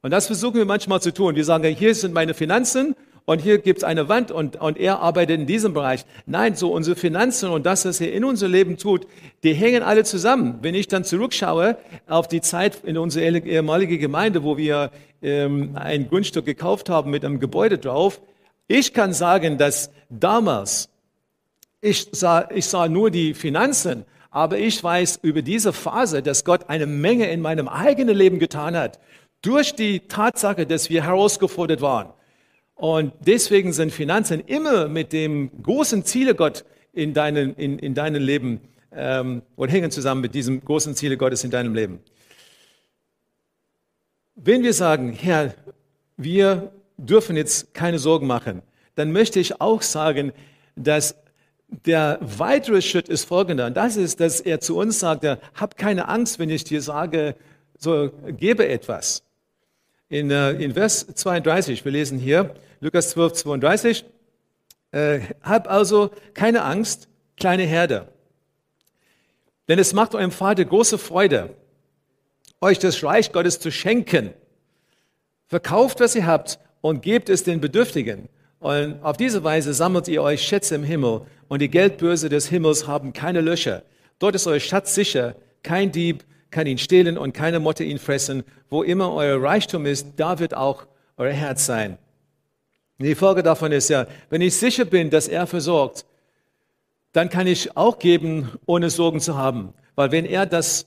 Und 0.00 0.10
das 0.10 0.26
versuchen 0.26 0.56
wir 0.56 0.64
manchmal 0.64 1.02
zu 1.02 1.12
tun. 1.12 1.36
Wir 1.36 1.44
sagen, 1.44 1.74
hier 1.74 1.94
sind 1.94 2.14
meine 2.14 2.32
Finanzen 2.32 2.96
und 3.26 3.40
hier 3.40 3.58
gibt 3.58 3.78
es 3.78 3.84
eine 3.84 4.08
Wand 4.08 4.30
und, 4.30 4.56
und 4.56 4.78
er 4.78 5.00
arbeitet 5.00 5.40
in 5.40 5.46
diesem 5.46 5.72
Bereich. 5.72 6.04
Nein, 6.26 6.56
so 6.56 6.72
unsere 6.72 6.94
Finanzen 6.94 7.50
und 7.50 7.64
das, 7.64 7.84
was 7.86 8.00
er 8.00 8.12
in 8.12 8.24
unser 8.24 8.48
Leben 8.48 8.76
tut, 8.76 9.06
die 9.42 9.54
hängen 9.54 9.82
alle 9.82 10.04
zusammen. 10.04 10.58
Wenn 10.60 10.74
ich 10.74 10.88
dann 10.88 11.04
zurückschaue 11.04 11.78
auf 12.06 12.28
die 12.28 12.42
Zeit 12.42 12.84
in 12.84 12.98
unsere 12.98 13.26
ehemalige 13.38 13.98
Gemeinde, 13.98 14.42
wo 14.42 14.58
wir 14.58 14.90
ähm, 15.22 15.70
ein 15.74 16.08
Grundstück 16.08 16.44
gekauft 16.44 16.90
haben 16.90 17.10
mit 17.10 17.24
einem 17.24 17.40
Gebäude 17.40 17.78
drauf, 17.78 18.20
ich 18.68 18.92
kann 18.92 19.12
sagen, 19.12 19.56
dass 19.56 19.90
damals 20.10 20.90
ich 21.84 22.08
sah, 22.12 22.48
ich 22.50 22.66
sah 22.66 22.88
nur 22.88 23.10
die 23.10 23.34
Finanzen, 23.34 24.06
aber 24.30 24.58
ich 24.58 24.82
weiß 24.82 25.20
über 25.22 25.42
diese 25.42 25.72
Phase, 25.72 26.22
dass 26.22 26.44
Gott 26.44 26.70
eine 26.70 26.86
Menge 26.86 27.30
in 27.30 27.42
meinem 27.42 27.68
eigenen 27.68 28.16
Leben 28.16 28.38
getan 28.38 28.74
hat, 28.74 28.98
durch 29.42 29.74
die 29.74 30.00
Tatsache, 30.00 30.66
dass 30.66 30.88
wir 30.88 31.04
herausgefordert 31.04 31.82
waren. 31.82 32.08
Und 32.84 33.14
deswegen 33.20 33.72
sind 33.72 33.92
Finanzen 33.92 34.40
immer 34.40 34.88
mit 34.88 35.14
dem 35.14 35.50
großen 35.62 36.04
Ziele 36.04 36.34
Gott 36.34 36.66
in 36.92 37.14
deinem 37.14 37.54
in, 37.56 37.78
in 37.78 37.94
deinem 37.94 38.22
Leben 38.22 38.60
ähm, 38.92 39.40
und 39.56 39.70
hängen 39.70 39.90
zusammen 39.90 40.20
mit 40.20 40.34
diesem 40.34 40.62
großen 40.62 40.94
Ziele 40.94 41.16
Gottes 41.16 41.44
in 41.44 41.50
deinem 41.50 41.74
Leben. 41.74 42.00
Wenn 44.34 44.62
wir 44.62 44.74
sagen, 44.74 45.14
Herr, 45.14 45.54
wir 46.18 46.72
dürfen 46.98 47.38
jetzt 47.38 47.72
keine 47.72 47.98
Sorgen 47.98 48.26
machen, 48.26 48.60
dann 48.96 49.12
möchte 49.12 49.40
ich 49.40 49.62
auch 49.62 49.80
sagen, 49.80 50.34
dass 50.76 51.16
der 51.86 52.18
weitere 52.20 52.82
Schritt 52.82 53.08
ist 53.08 53.24
folgender. 53.24 53.64
Und 53.64 53.78
das 53.78 53.96
ist, 53.96 54.20
dass 54.20 54.42
er 54.42 54.60
zu 54.60 54.76
uns 54.76 55.00
sagt, 55.00 55.24
hab 55.24 55.78
keine 55.78 56.06
Angst, 56.08 56.38
wenn 56.38 56.50
ich 56.50 56.64
dir 56.64 56.82
sage, 56.82 57.34
so 57.78 58.10
gebe 58.26 58.68
etwas. 58.68 59.23
In, 60.08 60.30
äh, 60.30 60.52
in 60.52 60.74
Vers 60.74 61.06
32, 61.06 61.84
wir 61.84 61.92
lesen 61.92 62.18
hier, 62.18 62.54
Lukas 62.80 63.10
12, 63.10 63.32
32, 63.32 64.04
äh, 64.92 65.20
hab 65.42 65.70
also 65.70 66.10
keine 66.34 66.62
Angst, 66.62 67.08
kleine 67.36 67.64
Herde. 67.64 68.08
Denn 69.68 69.78
es 69.78 69.92
macht 69.94 70.14
eurem 70.14 70.30
Vater 70.30 70.64
große 70.64 70.98
Freude, 70.98 71.56
euch 72.60 72.78
das 72.78 73.02
Reich 73.02 73.32
Gottes 73.32 73.58
zu 73.60 73.70
schenken. 73.70 74.34
Verkauft, 75.46 76.00
was 76.00 76.14
ihr 76.14 76.26
habt 76.26 76.58
und 76.80 77.02
gebt 77.02 77.28
es 77.28 77.44
den 77.44 77.60
Bedürftigen. 77.60 78.28
Und 78.58 79.02
auf 79.02 79.16
diese 79.16 79.42
Weise 79.44 79.74
sammelt 79.74 80.08
ihr 80.08 80.22
euch 80.22 80.42
Schätze 80.42 80.74
im 80.74 80.84
Himmel 80.84 81.22
und 81.48 81.60
die 81.60 81.70
Geldbörse 81.70 82.28
des 82.28 82.48
Himmels 82.48 82.86
haben 82.86 83.12
keine 83.12 83.40
Löcher. 83.40 83.82
Dort 84.18 84.34
ist 84.34 84.46
euer 84.46 84.60
Schatz 84.60 84.94
sicher. 84.94 85.34
Kein 85.62 85.92
Dieb 85.92 86.24
kann 86.54 86.66
ihn 86.66 86.78
stehlen 86.78 87.18
und 87.18 87.34
keine 87.34 87.60
Motte 87.60 87.84
ihn 87.84 87.98
fressen. 87.98 88.44
Wo 88.70 88.82
immer 88.82 89.12
euer 89.12 89.42
Reichtum 89.42 89.84
ist, 89.84 90.06
da 90.16 90.38
wird 90.38 90.54
auch 90.54 90.86
euer 91.16 91.32
Herz 91.32 91.66
sein. 91.66 91.98
Die 92.98 93.16
Folge 93.16 93.42
davon 93.42 93.72
ist 93.72 93.90
ja, 93.90 94.06
wenn 94.30 94.40
ich 94.40 94.54
sicher 94.54 94.84
bin, 94.84 95.10
dass 95.10 95.26
er 95.26 95.46
versorgt, 95.46 96.06
dann 97.12 97.28
kann 97.28 97.46
ich 97.46 97.76
auch 97.76 97.98
geben, 97.98 98.50
ohne 98.66 98.88
Sorgen 98.88 99.20
zu 99.20 99.36
haben. 99.36 99.74
Weil 99.96 100.12
wenn 100.12 100.24
er 100.24 100.46
das 100.46 100.86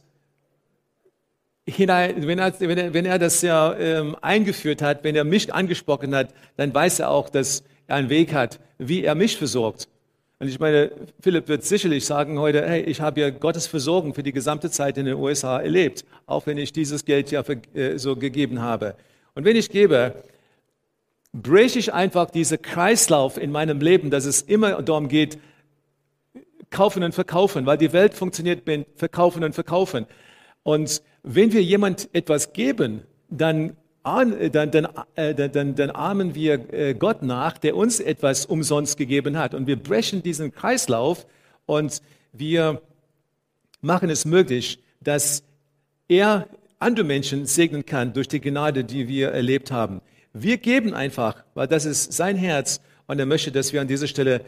hinein, 1.68 2.26
wenn 2.26 2.40
er, 2.40 2.60
wenn 2.60 2.78
er, 2.78 2.94
wenn 2.94 3.06
er 3.06 3.20
das 3.20 3.42
ja 3.42 3.76
ähm, 3.78 4.16
eingeführt 4.22 4.82
hat, 4.82 5.04
wenn 5.04 5.16
er 5.16 5.26
mich 5.26 5.54
angesprochen 5.54 6.16
hat, 6.16 6.34
dann 6.56 6.74
weiß 6.74 7.00
er 7.00 7.12
auch, 7.12 7.30
dass 7.30 7.64
er 7.88 7.98
einen 7.98 8.10
Weg 8.10 8.34
hat, 8.34 8.60
wie 8.78 9.04
er 9.04 9.16
mich 9.16 9.38
versorgt. 9.38 9.90
Und 10.40 10.48
ich 10.48 10.60
meine, 10.60 10.92
Philipp 11.20 11.48
wird 11.48 11.64
sicherlich 11.64 12.06
sagen 12.06 12.38
heute, 12.38 12.68
hey, 12.68 12.82
ich 12.82 13.02
habe 13.02 13.22
ja 13.22 13.30
Gottes 13.32 13.66
Versorgung 13.66 14.14
für 14.14 14.22
die 14.22 14.32
gesamte 14.32 14.70
Zeit 14.70 14.98
in 14.98 15.06
den 15.06 15.16
USA 15.16 15.60
erlebt, 15.60 16.06
auch 16.28 16.46
wenn 16.46 16.60
ich 16.60 16.72
dieses 16.72 17.06
Geld 17.06 17.32
ja 17.32 17.42
für, 17.42 17.58
äh, 17.74 17.98
so 17.98 18.16
gegeben 18.16 18.62
habe. 18.62 18.96
Und 19.34 19.46
wenn 19.46 19.56
ich 19.56 19.70
gebe, 19.70 20.14
breche 21.34 21.80
ich 21.80 21.94
einfach 21.94 22.30
diesen 22.30 22.62
Kreislauf 22.62 23.38
in 23.38 23.52
meinem 23.52 23.80
Leben, 23.80 24.12
dass 24.12 24.26
es 24.26 24.42
immer 24.42 24.82
darum 24.84 25.08
geht, 25.08 25.40
kaufen 26.70 27.04
und 27.04 27.16
verkaufen, 27.16 27.66
weil 27.66 27.78
die 27.78 27.94
Welt 27.94 28.14
funktioniert 28.14 28.68
mit 28.68 28.88
verkaufen 28.96 29.44
und 29.44 29.54
verkaufen. 29.54 30.06
Und 30.64 31.02
wenn 31.24 31.52
wir 31.52 31.64
jemand 31.64 32.10
etwas 32.14 32.54
geben, 32.54 33.04
dann 33.30 33.76
dann, 34.08 34.72
dann, 34.72 34.88
äh, 35.16 35.34
dann, 35.34 35.76
dann 35.76 35.92
ahmen 35.92 36.34
wir 36.34 36.74
äh, 36.74 36.94
Gott 36.94 37.24
nach, 37.24 37.58
der 37.58 37.76
uns 37.76 38.00
etwas 38.00 38.46
umsonst 38.46 38.98
gegeben 38.98 39.38
hat. 39.38 39.54
Und 39.54 39.68
wir 39.68 39.76
brechen 39.76 40.24
diesen 40.24 40.54
Kreislauf 40.54 41.26
und 41.66 42.02
wir 42.32 42.82
machen 43.82 44.10
es 44.10 44.26
möglich, 44.26 44.80
dass 45.02 45.44
er 46.08 46.48
andere 46.80 47.06
Menschen 47.06 47.46
segnen 47.46 47.86
kann 47.86 48.14
durch 48.14 48.28
die 48.28 48.40
Gnade, 48.40 48.84
die 48.84 49.08
wir 49.08 49.30
erlebt 49.30 49.72
haben. 49.72 50.02
Wir 50.34 50.58
geben 50.58 50.94
einfach, 50.94 51.44
weil 51.54 51.68
das 51.68 51.86
ist 51.86 52.14
sein 52.14 52.36
Herz 52.36 52.80
und 53.08 53.20
er 53.20 53.26
möchte, 53.26 53.52
dass 53.52 53.74
wir 53.74 53.82
an 53.82 53.88
dieser 53.88 54.08
Stelle 54.08 54.42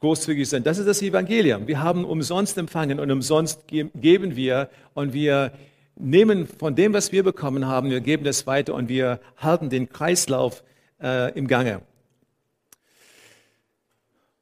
großzügig 0.00 0.48
sind. 0.48 0.66
Das 0.66 0.78
ist 0.78 0.86
das 0.86 1.00
Evangelium. 1.02 1.66
Wir 1.66 1.82
haben 1.82 2.04
umsonst 2.04 2.58
empfangen 2.58 3.00
und 3.00 3.10
umsonst 3.10 3.66
geben 3.68 4.36
wir 4.36 4.68
und 4.94 5.12
wir 5.12 5.52
nehmen 5.96 6.46
von 6.46 6.74
dem, 6.74 6.92
was 6.92 7.12
wir 7.12 7.22
bekommen 7.22 7.66
haben, 7.66 7.90
wir 7.90 8.00
geben 8.00 8.24
das 8.24 8.46
weiter 8.46 8.74
und 8.74 8.88
wir 8.88 9.20
halten 9.36 9.70
den 9.70 9.88
Kreislauf 9.88 10.62
äh, 11.02 11.32
im 11.36 11.48
Gange. 11.48 11.82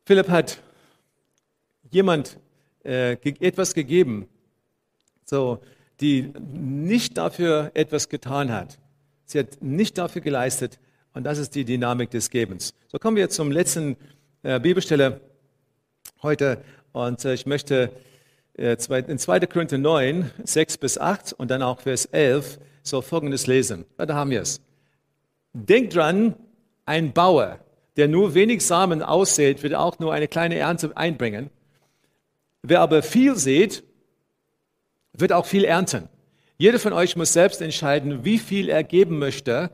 Philipp 0.04 0.28
hat 0.28 0.58
jemand 1.90 2.38
äh, 2.84 3.12
etwas 3.12 3.74
gegeben, 3.74 4.28
so, 5.24 5.60
die 6.00 6.32
nicht 6.52 7.16
dafür 7.16 7.70
etwas 7.74 8.08
getan 8.08 8.52
hat. 8.52 8.78
Sie 9.24 9.38
hat 9.38 9.62
nicht 9.62 9.96
dafür 9.96 10.20
geleistet 10.20 10.78
und 11.14 11.24
das 11.24 11.38
ist 11.38 11.54
die 11.54 11.64
Dynamik 11.64 12.10
des 12.10 12.30
Gebens. 12.30 12.74
So 12.88 12.98
kommen 12.98 13.16
wir 13.16 13.30
zum 13.30 13.50
letzten 13.50 13.96
äh, 14.42 14.60
Bibelstelle 14.60 15.20
heute 16.22 16.62
und 16.92 17.24
äh, 17.24 17.32
ich 17.32 17.46
möchte 17.46 17.90
in 18.56 18.78
2. 19.18 19.40
Korinther 19.46 19.78
9, 19.78 20.30
6 20.44 20.78
bis 20.78 20.98
8 20.98 21.32
und 21.32 21.50
dann 21.50 21.62
auch 21.62 21.80
Vers 21.80 22.06
11 22.06 22.58
so 22.82 23.00
folgendes 23.02 23.46
lesen. 23.46 23.84
Da 23.96 24.14
haben 24.14 24.30
wir 24.30 24.42
es. 24.42 24.60
Denkt 25.52 25.94
dran, 25.94 26.34
ein 26.84 27.12
Bauer, 27.12 27.58
der 27.96 28.08
nur 28.08 28.34
wenig 28.34 28.64
Samen 28.64 29.02
aussät, 29.02 29.62
wird 29.62 29.74
auch 29.74 29.98
nur 29.98 30.12
eine 30.12 30.28
kleine 30.28 30.56
Ernte 30.56 30.96
einbringen. 30.96 31.50
Wer 32.62 32.80
aber 32.80 33.02
viel 33.02 33.36
sät, 33.36 33.84
wird 35.12 35.32
auch 35.32 35.46
viel 35.46 35.64
ernten. 35.64 36.08
Jeder 36.56 36.78
von 36.78 36.92
euch 36.92 37.16
muss 37.16 37.32
selbst 37.32 37.60
entscheiden, 37.60 38.24
wie 38.24 38.38
viel 38.38 38.68
er 38.68 38.84
geben 38.84 39.18
möchte. 39.18 39.70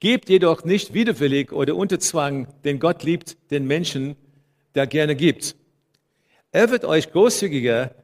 Gebt 0.00 0.28
jedoch 0.28 0.64
nicht 0.64 0.94
widerwillig 0.94 1.52
oder 1.52 1.74
unter 1.74 1.98
Zwang, 1.98 2.46
denn 2.64 2.78
Gott 2.78 3.02
liebt 3.02 3.50
den 3.50 3.66
Menschen, 3.66 4.16
der 4.74 4.86
gerne 4.86 5.16
gibt. 5.16 5.56
Er 6.52 6.70
wird 6.70 6.84
euch 6.84 7.12
großzügiger 7.12 7.94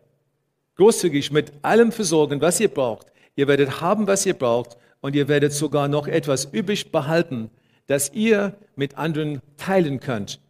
großzügig 0.76 1.30
mit 1.30 1.52
allem 1.62 1.92
versorgen, 1.92 2.40
was 2.40 2.60
ihr 2.60 2.68
braucht. 2.68 3.06
Ihr 3.36 3.48
werdet 3.48 3.80
haben, 3.80 4.06
was 4.06 4.26
ihr 4.26 4.34
braucht 4.34 4.76
und 5.00 5.14
ihr 5.16 5.28
werdet 5.28 5.52
sogar 5.52 5.88
noch 5.88 6.06
etwas 6.06 6.46
übrig 6.46 6.92
behalten, 6.92 7.50
das 7.86 8.12
ihr 8.12 8.54
mit 8.76 8.96
anderen 8.96 9.40
teilen 9.56 10.00
könnt. 10.00 10.40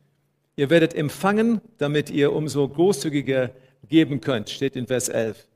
Ihr 0.57 0.71
werdet 0.71 0.95
empfangen, 0.95 1.61
damit 1.79 2.11
ihr 2.11 2.33
umso 2.33 2.69
großzügiger 2.69 3.51
geben 3.89 4.21
könnt, 4.21 4.51
steht 4.51 4.77
in 4.77 4.87
Vers 4.87 5.09
11. 5.09 5.47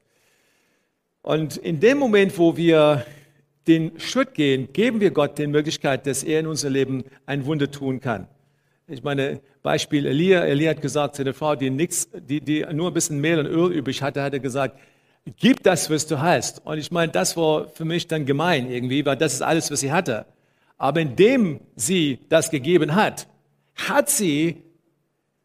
Und 1.22 1.56
in 1.56 1.80
dem 1.80 1.98
Moment, 1.98 2.36
wo 2.38 2.56
wir 2.56 3.04
den 3.66 3.98
Schritt 4.00 4.34
gehen, 4.34 4.72
geben 4.72 5.00
wir 5.00 5.10
Gott 5.10 5.38
die 5.38 5.46
Möglichkeit, 5.46 6.06
dass 6.06 6.24
er 6.24 6.40
in 6.40 6.46
unser 6.46 6.70
Leben 6.70 7.04
ein 7.26 7.44
Wunder 7.44 7.70
tun 7.70 8.00
kann. 8.00 8.26
Ich 8.90 9.02
meine, 9.02 9.42
Beispiel 9.62 10.06
Elia. 10.06 10.44
Elia 10.44 10.70
hat 10.70 10.80
gesagt 10.80 11.16
zu 11.16 11.22
der 11.22 11.34
Frau, 11.34 11.54
die, 11.54 11.68
nix, 11.68 12.08
die, 12.26 12.40
die 12.40 12.64
nur 12.72 12.88
ein 12.88 12.94
bisschen 12.94 13.20
Mehl 13.20 13.38
und 13.38 13.44
Öl 13.44 13.70
übrig 13.70 14.00
hatte, 14.00 14.22
hat 14.22 14.32
er 14.32 14.40
gesagt, 14.40 14.78
gib 15.36 15.62
das, 15.62 15.90
was 15.90 16.06
du 16.06 16.18
hast. 16.20 16.64
Und 16.64 16.78
ich 16.78 16.90
meine, 16.90 17.12
das 17.12 17.36
war 17.36 17.68
für 17.68 17.84
mich 17.84 18.06
dann 18.08 18.24
gemein 18.24 18.70
irgendwie, 18.70 19.04
weil 19.04 19.16
das 19.16 19.34
ist 19.34 19.42
alles, 19.42 19.70
was 19.70 19.80
sie 19.80 19.92
hatte. 19.92 20.24
Aber 20.78 21.02
indem 21.02 21.60
sie 21.76 22.20
das 22.30 22.50
gegeben 22.50 22.94
hat, 22.94 23.28
hat 23.74 24.08
sie 24.08 24.62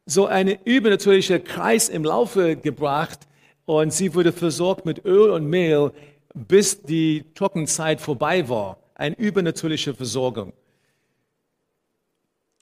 so 0.06 0.26
einen 0.26 0.58
übernatürlichen 0.64 1.44
Kreis 1.44 1.90
im 1.90 2.06
Laufe 2.06 2.56
gebracht 2.56 3.28
und 3.66 3.92
sie 3.92 4.16
wurde 4.16 4.32
versorgt 4.32 4.86
mit 4.86 5.04
Öl 5.04 5.32
und 5.32 5.48
Mehl, 5.48 5.92
bis 6.34 6.82
die 6.82 7.26
Trockenzeit 7.36 8.00
vorbei 8.00 8.48
war. 8.48 8.78
Eine 8.96 9.18
übernatürliche 9.18 9.94
Versorgung. 9.94 10.54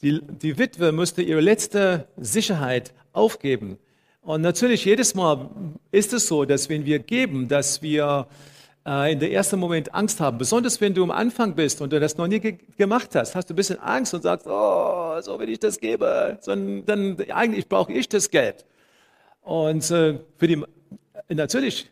Die, 0.01 0.19
die 0.21 0.57
Witwe 0.57 0.91
musste 0.91 1.21
ihre 1.21 1.41
letzte 1.41 2.07
Sicherheit 2.17 2.93
aufgeben. 3.13 3.77
Und 4.21 4.41
natürlich 4.41 4.85
jedes 4.85 5.15
Mal 5.15 5.49
ist 5.91 6.13
es 6.13 6.27
so, 6.27 6.45
dass 6.45 6.69
wenn 6.69 6.85
wir 6.85 6.99
geben, 6.99 7.47
dass 7.47 7.81
wir 7.81 8.27
äh, 8.85 9.13
in 9.13 9.19
der 9.19 9.31
ersten 9.31 9.59
Moment 9.59 9.93
Angst 9.93 10.19
haben. 10.19 10.37
Besonders 10.37 10.81
wenn 10.81 10.93
du 10.93 11.03
am 11.03 11.11
Anfang 11.11 11.55
bist 11.55 11.81
und 11.81 11.93
du 11.93 11.99
das 11.99 12.17
noch 12.17 12.27
nie 12.27 12.39
ge 12.39 12.57
gemacht 12.77 13.15
hast, 13.15 13.35
hast 13.35 13.49
du 13.49 13.53
ein 13.53 13.55
bisschen 13.55 13.79
Angst 13.79 14.13
und 14.13 14.23
sagst, 14.23 14.47
oh, 14.47 15.21
so 15.21 15.39
wenn 15.39 15.49
ich 15.49 15.59
das 15.59 15.79
gebe, 15.79 16.39
dann, 16.45 16.85
dann 16.85 17.17
eigentlich 17.29 17.67
brauche 17.67 17.93
ich 17.93 18.09
das 18.09 18.29
Geld. 18.29 18.65
Und 19.41 19.89
äh, 19.91 20.19
für 20.37 20.47
die, 20.47 20.63
natürlich, 21.29 21.91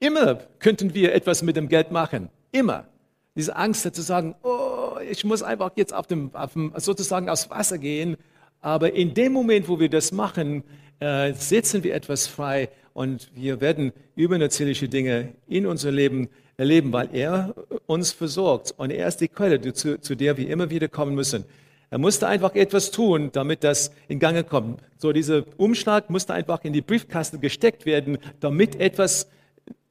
immer 0.00 0.38
könnten 0.58 0.94
wir 0.94 1.14
etwas 1.14 1.42
mit 1.42 1.56
dem 1.56 1.68
Geld 1.68 1.90
machen. 1.90 2.30
Immer. 2.52 2.86
Diese 3.34 3.56
Angst 3.56 3.94
zu 3.94 4.02
sagen, 4.02 4.34
oh, 4.42 4.71
ich 5.02 5.24
muss 5.24 5.42
einfach 5.42 5.72
jetzt 5.76 5.94
auf 5.94 6.06
dem, 6.06 6.34
auf 6.34 6.52
dem, 6.52 6.72
sozusagen 6.76 7.28
aufs 7.28 7.50
Wasser 7.50 7.78
gehen. 7.78 8.16
Aber 8.60 8.92
in 8.92 9.14
dem 9.14 9.32
Moment, 9.32 9.68
wo 9.68 9.80
wir 9.80 9.88
das 9.88 10.12
machen, 10.12 10.62
äh, 11.00 11.32
setzen 11.34 11.82
wir 11.82 11.94
etwas 11.94 12.26
frei 12.26 12.68
und 12.94 13.30
wir 13.34 13.60
werden 13.60 13.92
übernatürliche 14.14 14.88
Dinge 14.88 15.32
in 15.48 15.66
unserem 15.66 15.94
Leben 15.94 16.28
erleben, 16.56 16.92
weil 16.92 17.08
er 17.12 17.54
uns 17.86 18.12
versorgt 18.12 18.74
und 18.76 18.90
er 18.90 19.08
ist 19.08 19.18
die 19.18 19.28
Quelle, 19.28 19.60
zu, 19.72 20.00
zu 20.00 20.14
der 20.14 20.36
wir 20.36 20.48
immer 20.48 20.70
wieder 20.70 20.88
kommen 20.88 21.14
müssen. 21.14 21.44
Er 21.90 21.98
musste 21.98 22.26
einfach 22.26 22.54
etwas 22.54 22.90
tun, 22.90 23.30
damit 23.32 23.64
das 23.64 23.92
in 24.08 24.18
Gange 24.18 24.44
kommt. 24.44 24.80
So 24.96 25.12
dieser 25.12 25.44
Umschlag 25.58 26.08
musste 26.08 26.32
einfach 26.32 26.64
in 26.64 26.72
die 26.72 26.80
Briefkasten 26.80 27.40
gesteckt 27.40 27.84
werden, 27.84 28.18
damit 28.40 28.80
etwas 28.80 29.28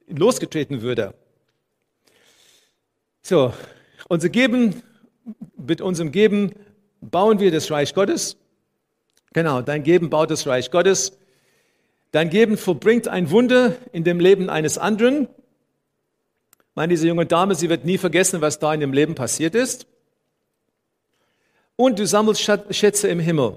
losgetreten 0.08 0.82
würde. 0.82 1.14
So, 3.22 3.52
unser 4.08 4.30
Geben, 4.30 4.82
mit 5.56 5.80
unserem 5.80 6.12
Geben 6.12 6.52
bauen 7.00 7.40
wir 7.40 7.50
das 7.50 7.70
Reich 7.70 7.94
Gottes. 7.94 8.36
Genau, 9.32 9.62
dein 9.62 9.82
Geben 9.82 10.10
baut 10.10 10.30
das 10.30 10.46
Reich 10.46 10.70
Gottes. 10.70 11.18
Dein 12.10 12.28
Geben 12.30 12.56
verbringt 12.56 13.08
ein 13.08 13.30
Wunder 13.30 13.74
in 13.92 14.04
dem 14.04 14.20
Leben 14.20 14.50
eines 14.50 14.76
anderen. 14.78 15.22
Ich 15.22 16.76
meine, 16.76 16.90
diese 16.90 17.08
junge 17.08 17.26
Dame, 17.26 17.54
sie 17.54 17.68
wird 17.68 17.84
nie 17.84 17.98
vergessen, 17.98 18.40
was 18.40 18.58
da 18.58 18.74
in 18.74 18.80
dem 18.80 18.92
Leben 18.92 19.14
passiert 19.14 19.54
ist. 19.54 19.86
Und 21.76 21.98
du 21.98 22.06
sammelst 22.06 22.42
Schätze 22.70 23.08
im 23.08 23.18
Himmel. 23.18 23.56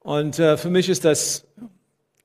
Und 0.00 0.38
äh, 0.38 0.56
für 0.56 0.70
mich 0.70 0.88
ist 0.88 1.04
das 1.04 1.46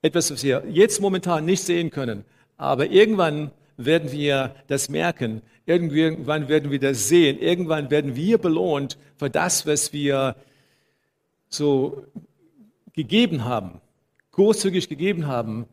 etwas, 0.01 0.31
was 0.31 0.43
wir 0.43 0.63
jetzt 0.69 1.01
momentan 1.01 1.45
nicht 1.45 1.63
sehen 1.63 1.89
können. 1.89 2.23
Aber 2.55 2.87
irgendwann 2.87 3.51
werden 3.77 4.11
wir 4.11 4.55
das 4.67 4.89
merken. 4.89 5.41
Irgendwann 5.65 6.49
werden 6.49 6.71
wir 6.71 6.79
das 6.79 7.07
sehen. 7.07 7.39
Irgendwann 7.39 7.89
werden 7.89 8.15
wir 8.15 8.37
belohnt 8.37 8.97
für 9.17 9.29
das, 9.29 9.65
was 9.65 9.93
wir 9.93 10.35
so 11.49 12.03
gegeben 12.93 13.45
haben 13.45 13.81
großzügig 14.33 14.89
gegeben 14.89 15.27
haben. 15.27 15.65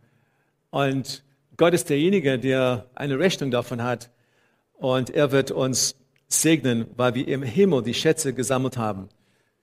Und 0.70 1.24
Gott 1.56 1.74
ist 1.74 1.90
derjenige, 1.90 2.38
der 2.38 2.86
eine 2.94 3.18
Rechnung 3.18 3.50
davon 3.50 3.82
hat. 3.82 4.10
Und 4.74 5.10
er 5.10 5.32
wird 5.32 5.50
uns 5.50 5.96
segnen, 6.28 6.86
weil 6.96 7.14
wir 7.14 7.26
im 7.26 7.42
Himmel 7.42 7.82
die 7.82 7.94
Schätze 7.94 8.32
gesammelt 8.32 8.76
haben. 8.76 9.08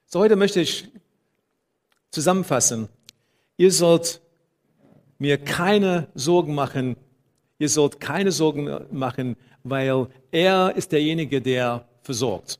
So 0.06 0.20
heute 0.20 0.36
möchte 0.36 0.60
ich 0.60 0.90
zusammenfassen. 2.12 2.90
Ihr 3.56 3.72
sollt 3.72 4.22
mir 5.18 5.38
keine 5.38 6.10
Sorgen 6.14 6.54
machen. 6.54 6.98
Ihr 7.60 7.70
sollt 7.70 8.00
keine 8.00 8.32
Sorgen 8.32 8.70
machen, 8.92 9.36
weil 9.64 10.08
er 10.32 10.74
ist 10.76 10.92
derjenige, 10.92 11.42
der 11.42 11.86
versorgt. 12.02 12.60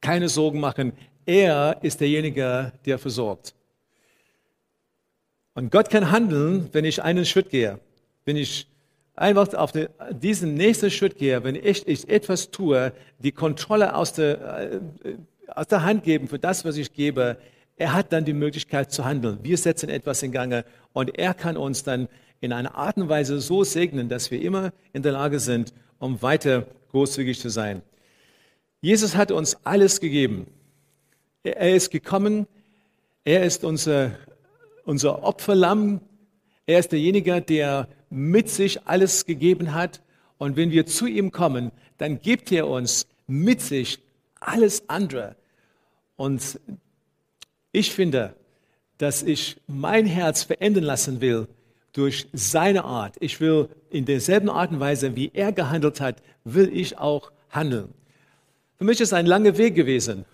Keine 0.00 0.28
Sorgen 0.28 0.60
machen. 0.60 0.92
Er 1.26 1.78
ist 1.82 2.00
derjenige, 2.00 2.72
der 2.86 2.98
versorgt. 2.98 3.54
Und 5.54 5.70
Gott 5.70 5.90
kann 5.90 6.10
handeln, 6.10 6.68
wenn 6.72 6.84
ich 6.84 7.02
einen 7.02 7.26
Schritt 7.26 7.50
gehe. 7.50 7.78
Wenn 8.24 8.36
ich 8.36 8.66
einfach 9.14 9.52
auf 9.54 9.72
diesen 10.10 10.54
nächsten 10.54 10.90
Schritt 10.90 11.18
gehe, 11.18 11.44
wenn 11.44 11.54
ich, 11.54 12.08
etwas 12.08 12.50
tue, 12.50 12.92
die 13.18 13.32
Kontrolle 13.32 13.94
aus 13.94 14.14
der, 14.14 14.72
äh, 15.04 15.16
aus 15.48 15.66
der 15.66 15.82
Hand 15.82 16.04
geben 16.04 16.28
für 16.28 16.38
das, 16.38 16.64
was 16.64 16.76
ich 16.76 16.92
gebe, 16.92 17.36
er 17.76 17.92
hat 17.92 18.12
dann 18.12 18.24
die 18.24 18.32
Möglichkeit 18.32 18.92
zu 18.92 19.04
handeln. 19.04 19.38
Wir 19.42 19.56
setzen 19.56 19.88
etwas 19.88 20.22
in 20.22 20.32
Gange 20.32 20.64
und 20.92 21.18
er 21.18 21.34
kann 21.34 21.56
uns 21.56 21.82
dann 21.82 22.08
in 22.40 22.52
einer 22.52 22.74
Art 22.74 22.96
und 22.96 23.08
Weise 23.08 23.40
so 23.40 23.64
segnen, 23.64 24.08
dass 24.08 24.30
wir 24.30 24.40
immer 24.40 24.72
in 24.92 25.02
der 25.02 25.12
Lage 25.12 25.40
sind, 25.40 25.72
um 25.98 26.22
weiter 26.22 26.66
großzügig 26.90 27.38
zu 27.38 27.50
sein. 27.50 27.82
Jesus 28.80 29.14
hat 29.14 29.30
uns 29.30 29.58
alles 29.64 30.00
gegeben. 30.00 30.46
Er 31.42 31.74
ist 31.74 31.90
gekommen, 31.90 32.46
er 33.24 33.44
ist 33.44 33.64
unser 33.64 34.12
unser 34.90 35.22
Opferlamm. 35.22 36.00
Er 36.66 36.80
ist 36.80 36.92
derjenige, 36.92 37.40
der 37.40 37.88
mit 38.10 38.50
sich 38.50 38.86
alles 38.86 39.24
gegeben 39.24 39.72
hat. 39.74 40.02
Und 40.38 40.56
wenn 40.56 40.70
wir 40.70 40.86
zu 40.86 41.06
ihm 41.06 41.30
kommen, 41.30 41.70
dann 41.98 42.20
gibt 42.20 42.50
er 42.52 42.66
uns 42.66 43.06
mit 43.26 43.60
sich 43.60 44.00
alles 44.40 44.88
andere. 44.88 45.36
Und 46.16 46.60
ich 47.72 47.92
finde, 47.92 48.34
dass 48.98 49.22
ich 49.22 49.58
mein 49.66 50.06
Herz 50.06 50.42
verändern 50.42 50.84
lassen 50.84 51.20
will 51.20 51.46
durch 51.92 52.28
seine 52.32 52.84
Art. 52.84 53.16
Ich 53.20 53.40
will 53.40 53.68
in 53.90 54.04
derselben 54.04 54.48
Art 54.48 54.70
und 54.70 54.80
Weise, 54.80 55.16
wie 55.16 55.30
er 55.34 55.52
gehandelt 55.52 56.00
hat, 56.00 56.22
will 56.44 56.70
ich 56.72 56.98
auch 56.98 57.32
handeln. 57.50 57.92
Für 58.78 58.84
mich 58.84 59.00
ist 59.00 59.12
ein 59.12 59.26
langer 59.26 59.58
Weg 59.58 59.74
gewesen, 59.74 60.24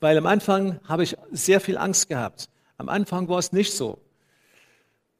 weil 0.00 0.16
am 0.18 0.26
Anfang 0.26 0.80
habe 0.84 1.02
ich 1.02 1.16
sehr 1.30 1.60
viel 1.60 1.76
Angst 1.76 2.08
gehabt. 2.08 2.48
Am 2.78 2.88
Anfang 2.88 3.28
war 3.28 3.38
es 3.38 3.52
nicht 3.52 3.72
so. 3.72 3.98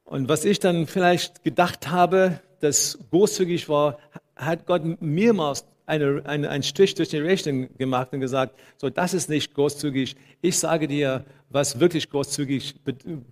Und 0.04 0.28
was 0.28 0.44
ich 0.44 0.58
dann 0.58 0.86
vielleicht 0.86 1.44
gedacht 1.44 1.88
habe, 1.90 2.40
das 2.60 2.98
großzügig 3.10 3.68
war, 3.68 3.98
hat 4.34 4.66
Gott 4.66 4.82
mehrmals 5.00 5.64
eine, 5.86 6.22
eine, 6.24 6.48
einen 6.48 6.62
Strich 6.62 6.94
durch 6.94 7.10
die 7.10 7.18
Rechnung 7.18 7.68
gemacht 7.76 8.12
und 8.12 8.20
gesagt, 8.20 8.58
so, 8.78 8.90
das 8.90 9.12
ist 9.12 9.28
nicht 9.28 9.54
großzügig. 9.54 10.16
Ich 10.40 10.58
sage 10.58 10.88
dir, 10.88 11.24
was 11.50 11.80
wirklich 11.80 12.08
großzügig 12.10 12.76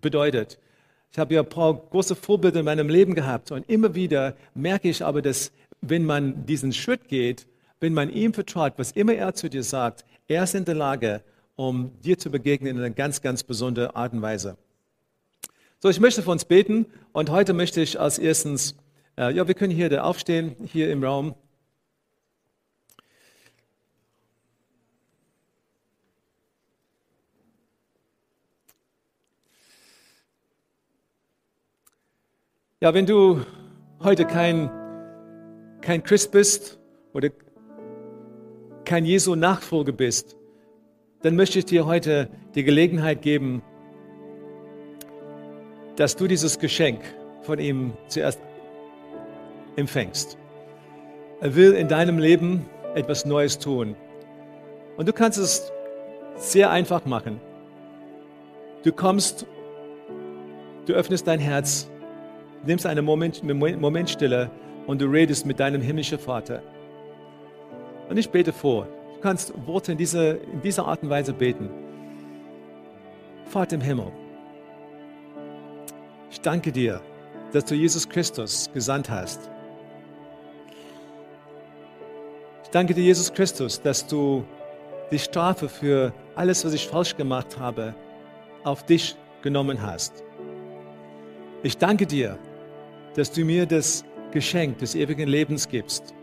bedeutet. 0.00 0.58
Ich 1.10 1.18
habe 1.18 1.34
ja 1.34 1.40
ein 1.40 1.48
paar 1.48 1.74
große 1.74 2.14
Vorbilder 2.14 2.60
in 2.60 2.66
meinem 2.66 2.88
Leben 2.88 3.14
gehabt 3.14 3.50
und 3.50 3.68
immer 3.68 3.94
wieder 3.94 4.36
merke 4.54 4.88
ich 4.88 5.04
aber, 5.04 5.22
dass 5.22 5.52
wenn 5.80 6.04
man 6.04 6.44
diesen 6.46 6.72
Schritt 6.72 7.08
geht, 7.08 7.46
wenn 7.80 7.94
man 7.94 8.10
ihm 8.10 8.34
vertraut, 8.34 8.74
was 8.76 8.92
immer 8.92 9.14
er 9.14 9.34
zu 9.34 9.48
dir 9.48 9.62
sagt, 9.62 10.04
er 10.26 10.44
ist 10.44 10.54
in 10.54 10.64
der 10.64 10.74
Lage, 10.74 11.22
um 11.56 11.92
dir 12.02 12.18
zu 12.18 12.30
begegnen 12.30 12.76
in 12.76 12.82
einer 12.82 12.94
ganz, 12.94 13.22
ganz 13.22 13.42
besonderen 13.42 13.90
Art 13.96 14.12
und 14.12 14.22
Weise. 14.22 14.56
So, 15.80 15.88
ich 15.88 16.00
möchte 16.00 16.22
für 16.22 16.30
uns 16.30 16.44
beten 16.44 16.86
und 17.12 17.30
heute 17.30 17.52
möchte 17.52 17.80
ich 17.80 17.98
als 17.98 18.18
erstens, 18.18 18.76
äh, 19.16 19.32
ja, 19.32 19.46
wir 19.46 19.54
können 19.54 19.72
hier 19.72 20.04
aufstehen, 20.04 20.56
hier 20.64 20.90
im 20.90 21.04
Raum. 21.04 21.34
Ja, 32.80 32.94
wenn 32.94 33.06
du 33.06 33.40
heute 34.04 34.24
kein, 34.24 34.70
kein 35.80 36.04
Christ 36.04 36.30
bist 36.30 36.78
oder 37.12 37.30
kein 38.84 39.04
Jesu 39.04 39.34
Nachfolger 39.34 39.90
bist, 39.90 40.36
dann 41.22 41.34
möchte 41.34 41.58
ich 41.58 41.64
dir 41.64 41.86
heute 41.86 42.30
die 42.54 42.62
Gelegenheit 42.62 43.20
geben, 43.20 43.62
dass 45.96 46.14
du 46.14 46.28
dieses 46.28 46.60
Geschenk 46.60 47.00
von 47.42 47.58
ihm 47.58 47.94
zuerst 48.06 48.40
empfängst. 49.74 50.38
Er 51.40 51.56
will 51.56 51.72
in 51.72 51.88
deinem 51.88 52.20
Leben 52.20 52.64
etwas 52.94 53.24
Neues 53.24 53.58
tun. 53.58 53.96
Und 54.96 55.08
du 55.08 55.12
kannst 55.12 55.38
es 55.38 55.72
sehr 56.36 56.70
einfach 56.70 57.06
machen. 57.06 57.40
Du 58.84 58.92
kommst, 58.92 59.46
du 60.86 60.92
öffnest 60.92 61.26
dein 61.26 61.40
Herz, 61.40 61.90
nimmst 62.64 62.86
einen 62.86 63.04
Moment, 63.04 63.42
Moment 63.42 64.18
und 64.86 65.00
du 65.00 65.06
redest 65.06 65.46
mit 65.46 65.60
deinem 65.60 65.80
himmlischen 65.80 66.18
Vater. 66.18 66.62
Und 68.08 68.16
ich 68.16 68.30
bete 68.30 68.52
vor. 68.52 68.86
Du 69.14 69.20
kannst 69.20 69.52
Worte 69.66 69.92
in 69.92 69.98
dieser, 69.98 70.40
in 70.40 70.62
dieser 70.62 70.86
Art 70.86 71.02
und 71.02 71.10
Weise 71.10 71.32
beten. 71.32 71.68
Vater 73.44 73.76
im 73.76 73.80
Himmel, 73.80 74.12
ich 76.30 76.40
danke 76.40 76.70
dir, 76.70 77.00
dass 77.52 77.64
du 77.64 77.74
Jesus 77.74 78.08
Christus 78.08 78.70
gesandt 78.72 79.10
hast. 79.10 79.50
Ich 82.64 82.70
danke 82.70 82.94
dir, 82.94 83.02
Jesus 83.02 83.32
Christus, 83.32 83.80
dass 83.80 84.06
du 84.06 84.44
die 85.10 85.18
Strafe 85.18 85.68
für 85.68 86.12
alles, 86.36 86.64
was 86.64 86.74
ich 86.74 86.86
falsch 86.86 87.16
gemacht 87.16 87.58
habe, 87.58 87.94
auf 88.64 88.84
dich 88.84 89.16
genommen 89.42 89.80
hast. 89.80 90.22
Ich 91.62 91.78
danke 91.78 92.06
dir, 92.06 92.38
dass 93.14 93.30
du 93.32 93.44
mir 93.44 93.66
das 93.66 94.04
Geschenk 94.30 94.78
des 94.78 94.94
ewigen 94.94 95.28
Lebens 95.28 95.68
gibst. 95.68 96.14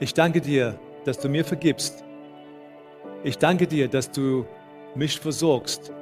Ich 0.00 0.14
danke 0.14 0.40
dir, 0.40 0.78
dass 1.04 1.18
du 1.18 1.28
mir 1.28 1.44
vergibst. 1.44 2.04
Ich 3.22 3.38
danke 3.38 3.66
dir, 3.66 3.88
dass 3.88 4.10
du 4.10 4.44
mich 4.94 5.18
versorgst. 5.18 5.92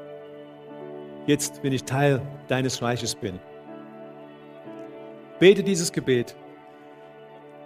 Jetzt, 1.27 1.63
wenn 1.63 1.73
ich 1.73 1.85
Teil 1.85 2.21
deines 2.49 2.83
Reiches 2.83 3.15
bin. 3.15 3.39
Bete 5.39 5.63
dieses 5.63 5.93
Gebet. 5.93 6.35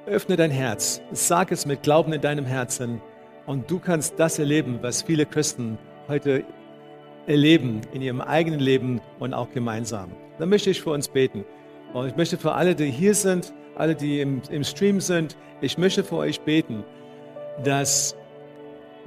Öffne 0.07 0.37
dein 0.37 0.51
Herz. 0.51 1.01
Sag 1.13 1.53
es 1.53 1.67
mit 1.67 1.83
Glauben 1.83 2.13
in 2.13 2.21
deinem 2.21 2.45
Herzen. 2.45 3.01
Und 3.47 3.71
du 3.71 3.79
kannst 3.79 4.19
das 4.19 4.39
erleben, 4.39 4.79
was 4.83 5.03
viele 5.03 5.27
Christen 5.27 5.79
heute 6.09 6.45
erleben 7.27 7.81
in 7.93 8.03
ihrem 8.03 8.21
eigenen 8.21 8.61
Leben 8.61 9.01
und 9.19 9.35
auch 9.35 9.51
gemeinsam. 9.51 10.11
Dann 10.39 10.49
möchte 10.49 10.71
ich 10.71 10.81
für 10.81 10.91
uns 10.91 11.09
beten. 11.09 11.45
Und 11.93 12.09
ich 12.09 12.17
möchte 12.17 12.37
für 12.37 12.53
alle, 12.53 12.75
die 12.75 12.91
hier 12.91 13.15
sind, 13.15 13.55
alle, 13.75 13.95
die 13.95 14.21
im, 14.21 14.43
im 14.51 14.65
Stream 14.65 15.01
sind, 15.01 15.37
ich 15.61 15.79
möchte 15.79 16.05
für 16.05 16.17
euch 16.17 16.41
beten, 16.41 16.85
dass 17.65 18.17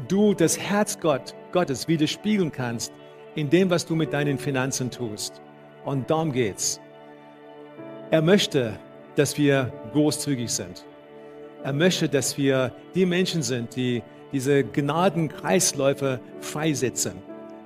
du 0.08 0.34
das 0.34 0.58
Herz 0.58 1.00
Gott, 1.00 1.36
Gottes 1.52 1.88
widerspiegeln 1.88 2.52
kannst 2.52 2.94
in 3.36 3.50
dem, 3.50 3.70
was 3.70 3.86
du 3.86 3.96
mit 3.96 4.13
deinen 4.13 4.38
Finanzen 4.38 4.89
tust. 4.89 5.42
Und 5.86 6.10
darum 6.10 6.32
geht's. 6.32 6.80
Er 8.12 8.22
möchte, 8.22 8.80
dass 9.15 9.38
wir 9.38 9.72
großzügig 9.94 10.50
sind. 10.50 10.86
Er 11.63 11.74
möchte, 11.74 12.10
dass 12.10 12.38
wir 12.38 12.72
die 12.96 13.06
Menschen 13.06 13.44
sind, 13.44 13.76
die 13.76 14.02
diese 14.32 14.63
Gnadenkreisläufe 14.63 16.20
freisetzen, 16.39 17.13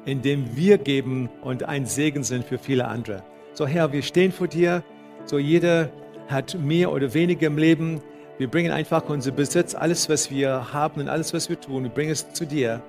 indem 0.06 0.56
wir 0.56 0.78
geben 0.78 1.30
und 1.42 1.64
ein 1.64 1.86
Segen 1.86 2.24
sind 2.24 2.46
für 2.46 2.58
viele 2.58 2.88
andere. 2.88 3.24
So 3.54 3.68
Herr, 3.68 3.92
wir 3.94 4.02
stehen 4.02 4.32
vor 4.32 4.48
dir. 4.48 4.84
So 5.26 5.38
jeder 5.38 5.90
hat 6.28 6.58
mehr 6.60 6.92
oder 6.92 7.14
weniger 7.14 7.48
im 7.48 7.58
Leben. 7.58 8.02
Wir 8.40 8.48
bringen 8.48 8.72
einfach 8.72 9.08
unser 9.10 9.32
Besitz, 9.32 9.76
alles, 9.76 10.10
was 10.10 10.32
wir 10.32 10.74
haben 10.74 11.02
und 11.02 11.08
alles, 11.08 11.34
was 11.36 11.50
wir 11.50 11.62
tun, 11.62 11.84
wir 11.84 11.92
bringen 11.92 12.12
es 12.12 12.34
zu 12.34 12.46
dir. 12.46 12.82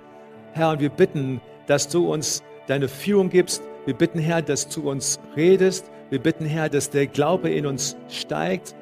Herr, 0.52 0.70
und 0.70 0.80
wir 0.80 0.88
bitten, 0.88 1.40
dass 1.66 1.86
du 1.88 2.10
uns 2.10 2.42
deine 2.66 2.88
Führung 2.88 3.28
gibst. 3.28 3.62
Wir 3.84 3.94
bitten, 3.94 4.18
Herr, 4.18 4.40
dass 4.40 4.66
du 4.68 4.90
uns 4.90 5.20
redest. 5.36 5.90
Wir 6.08 6.18
bitten, 6.18 6.46
Herr, 6.46 6.70
dass 6.70 6.88
der 6.88 7.08
Glaube 7.08 7.50
in 7.50 7.66
uns 7.66 7.96
steigt, 8.08 8.74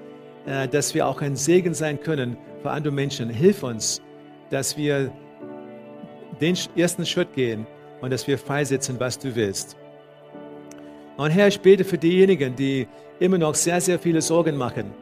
äh, 0.46 0.68
dass 0.68 0.94
wir 0.94 1.08
auch 1.08 1.20
ein 1.20 1.34
Segen 1.34 1.74
sein 1.74 2.00
können 2.00 2.36
für 2.62 2.70
andere 2.70 2.92
Menschen. 2.92 3.28
Hilf 3.28 3.64
uns, 3.64 4.00
dass 4.50 4.76
wir 4.76 5.10
den 6.40 6.56
ersten 6.76 7.04
Schritt 7.06 7.32
gehen 7.34 7.66
und 8.00 8.12
dass 8.12 8.28
wir 8.28 8.38
freisetzen, 8.38 9.00
was 9.00 9.18
du 9.18 9.34
willst. 9.34 9.76
Und 11.22 11.30
Herr, 11.30 11.46
ich 11.46 11.60
bete 11.60 11.84
für 11.84 11.98
diejenigen, 11.98 12.56
die 12.56 12.88
immer 13.20 13.38
noch 13.38 13.54
sehr, 13.54 13.80
sehr 13.80 13.98
viele 13.98 14.20
Sorgen 14.20 14.56
machen. 14.56 14.92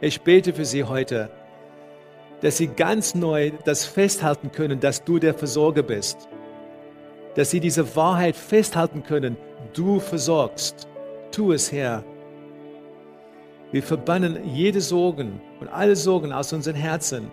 Ich 0.00 0.20
bete 0.20 0.52
für 0.52 0.64
sie 0.64 0.82
heute, 0.82 1.30
dass 2.40 2.56
sie 2.56 2.66
ganz 2.66 3.14
neu 3.14 3.52
das 3.64 3.84
festhalten 3.84 4.50
können, 4.50 4.80
dass 4.80 5.04
du 5.04 5.20
der 5.20 5.34
Versorger 5.34 5.84
bist. 5.84 6.28
Dass 7.36 7.50
sie 7.50 7.60
diese 7.60 7.94
Wahrheit 7.94 8.34
festhalten 8.34 9.04
können, 9.04 9.36
du 9.72 10.00
versorgst. 10.00 10.88
Tu 11.30 11.52
es, 11.52 11.70
Herr. 11.70 12.02
Wir 13.70 13.84
verbannen 13.84 14.40
jede 14.52 14.80
Sorgen 14.80 15.40
und 15.60 15.68
alle 15.68 15.94
Sorgen 15.94 16.32
aus 16.32 16.52
unseren 16.52 16.74
Herzen 16.74 17.30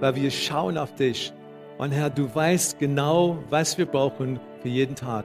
weil 0.00 0.14
wir 0.14 0.30
schauen 0.30 0.78
auf 0.78 0.94
dich. 0.94 1.32
Und 1.78 1.92
Herr, 1.92 2.10
du 2.10 2.32
weißt 2.34 2.78
genau, 2.78 3.38
was 3.50 3.78
wir 3.78 3.86
brauchen 3.86 4.40
für 4.62 4.68
jeden 4.68 4.94
Tag. 4.94 5.24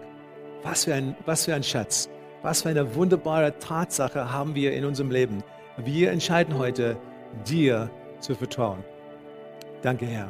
Was 0.62 0.86
für 0.86 0.94
ein, 0.94 1.16
was 1.26 1.46
für 1.46 1.56
ein 1.56 1.64
Schatz. 1.64 2.10
Was 2.44 2.62
für 2.62 2.70
eine 2.70 2.96
wunderbare 2.96 3.58
Tatsache 3.58 4.32
haben 4.32 4.54
wir 4.54 4.74
in 4.74 4.84
unserem 4.86 5.10
Leben. 5.10 5.44
Wir 5.78 6.12
entscheiden 6.12 6.58
heute, 6.58 6.98
dir 7.48 7.90
zu 8.20 8.36
vertrauen. 8.36 8.84
Danke, 9.82 10.06
Herr. 10.06 10.30